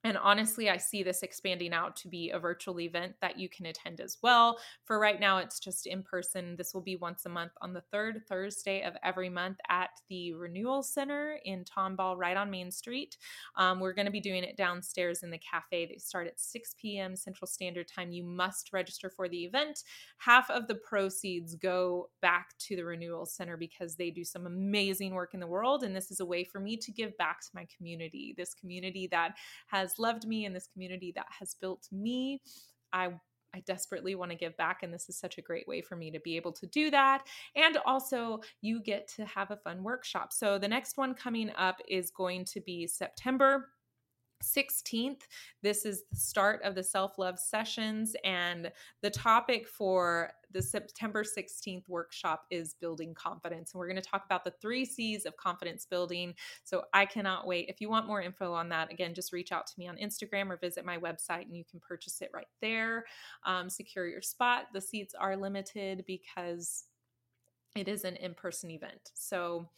And 0.04 0.18
honestly, 0.18 0.70
I 0.70 0.78
see 0.78 1.04
this 1.04 1.22
expanding 1.22 1.74
out 1.74 1.96
to 1.98 2.08
be 2.08 2.32
a 2.32 2.40
virtual 2.40 2.80
event 2.80 3.16
that 3.22 3.38
you 3.38 3.48
can 3.48 3.68
attend 3.68 4.02
as 4.02 4.18
well. 4.24 4.58
For 4.84 5.00
right 5.00 5.20
now, 5.20 5.38
it's 5.38 5.60
just 5.60 5.86
in 5.86 6.02
person. 6.02 6.56
This 6.58 6.74
will 6.74 6.82
be 6.82 6.96
once 6.96 7.26
a 7.26 7.30
month 7.30 7.52
on 7.62 7.74
the 7.74 7.82
third 7.82 8.22
Thursday 8.28 8.82
of 8.82 8.96
every 9.04 9.30
month 9.30 9.58
at 9.70 9.92
the 10.10 10.34
Renewal 10.34 10.82
Center 10.82 11.38
in 11.46 11.64
Tomball, 11.66 12.18
right 12.18 12.36
on 12.36 12.50
Main 12.50 12.72
Street. 12.72 13.18
Um, 13.58 13.80
we're 13.80 13.94
going 13.94 14.08
to 14.08 14.12
be 14.12 14.20
doing 14.20 14.44
it 14.44 14.58
downstairs 14.58 15.22
in 15.22 15.30
the 15.30 15.38
cafe. 15.38 15.86
They 15.86 15.98
start 15.98 16.26
at 16.28 16.40
6 16.40 16.76
p.m. 16.82 17.16
Central 17.16 17.48
Standard 17.48 17.88
Time. 17.88 18.12
You 18.12 18.24
must 18.24 18.74
register 18.74 19.10
for 19.10 19.30
the 19.30 19.46
event. 19.46 19.84
Half 20.18 20.50
of 20.50 20.68
the 20.68 20.76
proceeds 20.76 21.56
go 21.56 22.10
back 22.22 22.58
to 22.60 22.76
the 22.76 22.86
Renewal 22.86 23.28
Center 23.28 23.56
because 23.56 23.96
they 23.96 24.10
do 24.10 24.24
some 24.24 24.48
amazing 24.48 25.14
work 25.14 25.36
in 25.36 25.40
the 25.40 25.48
world. 25.48 25.84
And 25.84 25.96
this 25.96 26.10
is 26.10 26.20
a 26.20 26.26
way 26.26 26.44
for 26.44 26.60
me 26.60 26.76
to 26.78 26.92
give 26.92 27.16
back 27.18 27.42
to 27.42 27.50
my 27.54 27.68
community, 27.78 28.34
this 28.36 28.56
community 28.56 29.08
that 29.12 29.36
has 29.68 29.91
has 29.92 30.00
loved 30.00 30.28
me 30.28 30.46
and 30.46 30.56
this 30.56 30.68
community 30.68 31.12
that 31.16 31.28
has 31.40 31.56
built 31.60 31.88
me. 31.92 32.42
I 32.94 33.10
I 33.54 33.60
desperately 33.66 34.16
want 34.16 34.32
to 34.32 34.38
give 34.38 34.56
back, 34.56 34.82
and 34.82 34.94
this 34.94 35.10
is 35.10 35.18
such 35.18 35.38
a 35.38 35.42
great 35.42 35.68
way 35.68 35.82
for 35.82 35.98
me 35.98 36.10
to 36.12 36.22
be 36.22 36.38
able 36.38 36.54
to 36.54 36.66
do 36.68 36.90
that. 36.92 37.28
And 37.54 37.78
also, 37.86 38.40
you 38.62 38.82
get 38.82 39.10
to 39.18 39.26
have 39.26 39.52
a 39.52 39.58
fun 39.58 39.84
workshop. 39.84 40.32
So, 40.32 40.58
the 40.58 40.70
next 40.70 40.96
one 40.96 41.14
coming 41.14 41.52
up 41.58 41.80
is 41.86 42.12
going 42.12 42.46
to 42.46 42.62
be 42.62 42.88
September 42.88 43.68
16th. 44.42 45.22
This 45.62 45.86
is 45.86 46.04
the 46.10 46.16
start 46.16 46.62
of 46.64 46.76
the 46.76 46.84
self 46.84 47.18
love 47.18 47.40
sessions, 47.40 48.16
and 48.24 48.72
the 49.02 49.10
topic 49.10 49.68
for 49.68 50.32
the 50.54 50.62
September 50.62 51.24
16th 51.24 51.88
workshop 51.88 52.46
is 52.50 52.74
building 52.74 53.14
confidence. 53.14 53.74
And 53.74 53.80
we're 53.80 53.88
going 53.88 54.02
to 54.02 54.10
talk 54.10 54.26
about 54.26 54.44
the 54.44 54.54
three 54.62 54.86
C's 54.86 55.26
of 55.26 55.38
confidence 55.38 55.86
building. 55.86 56.34
So 56.64 56.84
I 56.94 57.06
cannot 57.06 57.48
wait. 57.48 57.70
If 57.70 57.82
you 57.82 57.90
want 57.90 58.08
more 58.08 58.22
info 58.22 58.54
on 58.54 58.70
that, 58.70 58.92
again, 58.92 59.14
just 59.14 59.34
reach 59.34 59.52
out 59.52 59.68
to 59.68 59.74
me 59.78 59.88
on 59.88 59.98
Instagram 59.98 60.50
or 60.50 60.58
visit 60.58 60.86
my 60.86 60.98
website 60.98 61.44
and 61.44 61.56
you 61.56 61.64
can 61.64 61.80
purchase 61.80 62.22
it 62.22 62.32
right 62.34 62.48
there. 62.62 63.06
Um, 63.46 63.70
secure 63.70 64.08
your 64.08 64.22
spot. 64.22 64.68
The 64.74 64.82
seats 64.82 65.16
are 65.18 65.38
limited 65.38 66.04
because 66.06 66.86
it 67.76 67.88
is 67.88 68.04
an 68.04 68.18
in 68.18 68.34
person 68.34 68.72
event. 68.72 69.12
So, 69.14 69.70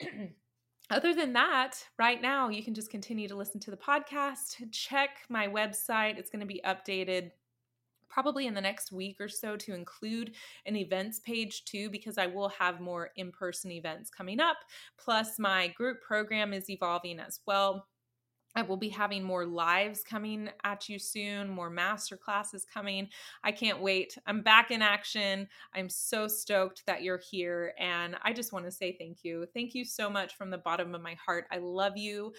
other 0.90 1.14
than 1.14 1.32
that, 1.32 1.76
right 1.98 2.20
now, 2.20 2.48
you 2.48 2.62
can 2.62 2.74
just 2.74 2.90
continue 2.90 3.28
to 3.28 3.36
listen 3.36 3.60
to 3.60 3.70
the 3.70 3.76
podcast. 3.76 4.70
Check 4.70 5.10
my 5.28 5.48
website, 5.48 6.18
it's 6.18 6.30
going 6.30 6.40
to 6.40 6.46
be 6.46 6.60
updated 6.64 7.30
probably 8.08 8.46
in 8.46 8.54
the 8.54 8.60
next 8.60 8.92
week 8.92 9.16
or 9.20 9.28
so 9.28 9.56
to 9.56 9.74
include 9.74 10.34
an 10.66 10.76
events 10.76 11.18
page 11.18 11.64
too, 11.64 11.90
because 11.90 12.16
I 12.16 12.26
will 12.26 12.48
have 12.50 12.80
more 12.80 13.10
in 13.16 13.32
person 13.32 13.72
events 13.72 14.08
coming 14.08 14.38
up. 14.38 14.58
Plus, 14.96 15.38
my 15.38 15.68
group 15.68 16.00
program 16.00 16.52
is 16.52 16.70
evolving 16.70 17.18
as 17.18 17.40
well. 17.44 17.88
I 18.56 18.62
will 18.62 18.76
be 18.76 18.88
having 18.88 19.24
more 19.24 19.46
lives 19.46 20.02
coming 20.02 20.48
at 20.62 20.88
you 20.88 20.98
soon, 20.98 21.48
more 21.48 21.70
master 21.70 22.16
classes 22.16 22.64
coming. 22.64 23.08
I 23.42 23.50
can't 23.52 23.80
wait. 23.80 24.16
I'm 24.26 24.42
back 24.42 24.70
in 24.70 24.80
action. 24.80 25.48
I'm 25.74 25.88
so 25.88 26.28
stoked 26.28 26.84
that 26.86 27.02
you're 27.02 27.20
here. 27.30 27.74
And 27.78 28.16
I 28.22 28.32
just 28.32 28.52
want 28.52 28.64
to 28.66 28.70
say 28.70 28.96
thank 28.98 29.24
you. 29.24 29.46
Thank 29.54 29.74
you 29.74 29.84
so 29.84 30.08
much 30.08 30.36
from 30.36 30.50
the 30.50 30.58
bottom 30.58 30.94
of 30.94 31.02
my 31.02 31.16
heart. 31.24 31.46
I 31.50 31.58
love 31.58 31.96
you. 31.96 32.32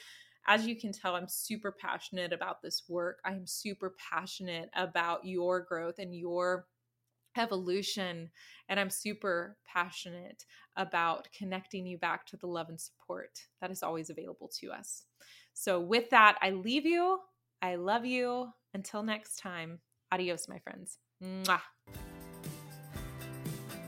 As 0.48 0.68
you 0.68 0.76
can 0.76 0.92
tell, 0.92 1.16
I'm 1.16 1.28
super 1.28 1.72
passionate 1.72 2.32
about 2.32 2.62
this 2.62 2.84
work. 2.88 3.20
I'm 3.26 3.46
super 3.48 3.96
passionate 4.12 4.70
about 4.76 5.26
your 5.26 5.62
growth 5.62 5.96
and 5.98 6.16
your 6.16 6.68
evolution. 7.38 8.30
And 8.70 8.80
I'm 8.80 8.90
super 8.90 9.58
passionate 9.66 10.46
about 10.78 11.28
connecting 11.38 11.86
you 11.86 11.98
back 11.98 12.26
to 12.28 12.38
the 12.38 12.48
love 12.48 12.70
and 12.70 12.80
support 12.80 13.40
that 13.60 13.72
is 13.72 13.84
always 13.84 14.10
available 14.10 14.50
to 14.60 14.72
us. 14.72 15.04
So, 15.58 15.80
with 15.80 16.10
that, 16.10 16.38
I 16.42 16.52
leave 16.52 16.86
you. 16.86 17.20
I 17.62 17.76
love 17.76 18.06
you. 18.06 18.50
Until 18.74 19.04
next 19.04 19.38
time, 19.38 19.80
adios, 20.12 20.50
my 20.50 20.60
friends. 20.60 20.98
Mwah. 21.24 21.62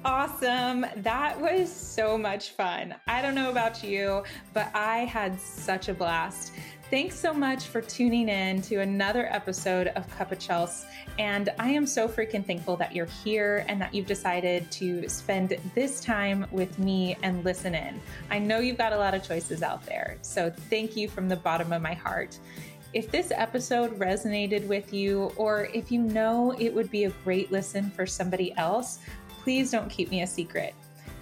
Awesome. 0.05 0.86
That 0.95 1.39
was 1.41 1.70
so 1.70 2.18
much 2.18 2.51
fun. 2.51 2.95
I 3.07 3.22
don't 3.22 3.36
know 3.36 3.49
about 3.49 3.84
you, 3.84 4.24
but 4.53 4.72
I 4.74 4.99
had 4.99 5.38
such 5.41 5.89
a 5.89 5.93
blast. 5.93 6.53
Thanks 6.90 7.20
so 7.20 7.34
much 7.34 7.66
for 7.66 7.82
tuning 7.82 8.30
in 8.30 8.62
to 8.62 8.78
another 8.78 9.28
episode 9.30 9.88
of 9.88 10.10
Cup 10.18 10.32
of 10.32 10.40
Chels. 10.40 10.86
And 11.20 11.50
I 11.60 11.68
am 11.68 11.86
so 11.86 12.08
freaking 12.08 12.46
thankful 12.46 12.78
that 12.78 12.96
you're 12.96 13.10
here 13.26 13.66
and 13.68 13.82
that 13.82 13.94
you've 13.94 14.06
decided 14.06 14.72
to 14.72 15.10
spend 15.10 15.58
this 15.76 16.00
time 16.00 16.46
with 16.50 16.80
me 16.80 17.18
and 17.24 17.44
listen 17.44 17.76
in. 17.76 18.00
I 18.32 18.40
know 18.40 18.60
you've 18.60 18.78
got 18.78 18.94
a 18.94 18.98
lot 18.98 19.14
of 19.14 19.22
choices 19.22 19.64
out 19.64 19.86
there. 19.86 20.18
So 20.22 20.50
thank 20.50 20.96
you 20.96 21.10
from 21.10 21.28
the 21.28 21.36
bottom 21.36 21.74
of 21.74 21.82
my 21.82 21.94
heart. 21.94 22.40
If 22.94 23.12
this 23.12 23.34
episode 23.36 24.00
resonated 24.00 24.66
with 24.66 24.94
you, 24.94 25.34
or 25.36 25.66
if 25.74 25.92
you 25.92 26.02
know 26.02 26.56
it 26.58 26.74
would 26.74 26.90
be 26.90 27.04
a 27.04 27.10
great 27.26 27.52
listen 27.52 27.92
for 27.92 28.06
somebody 28.06 28.56
else, 28.56 29.00
please 29.44 29.72
don't 29.72 29.90
keep 29.90 30.10
me 30.10 30.22
a 30.22 30.28
secret. 30.28 30.74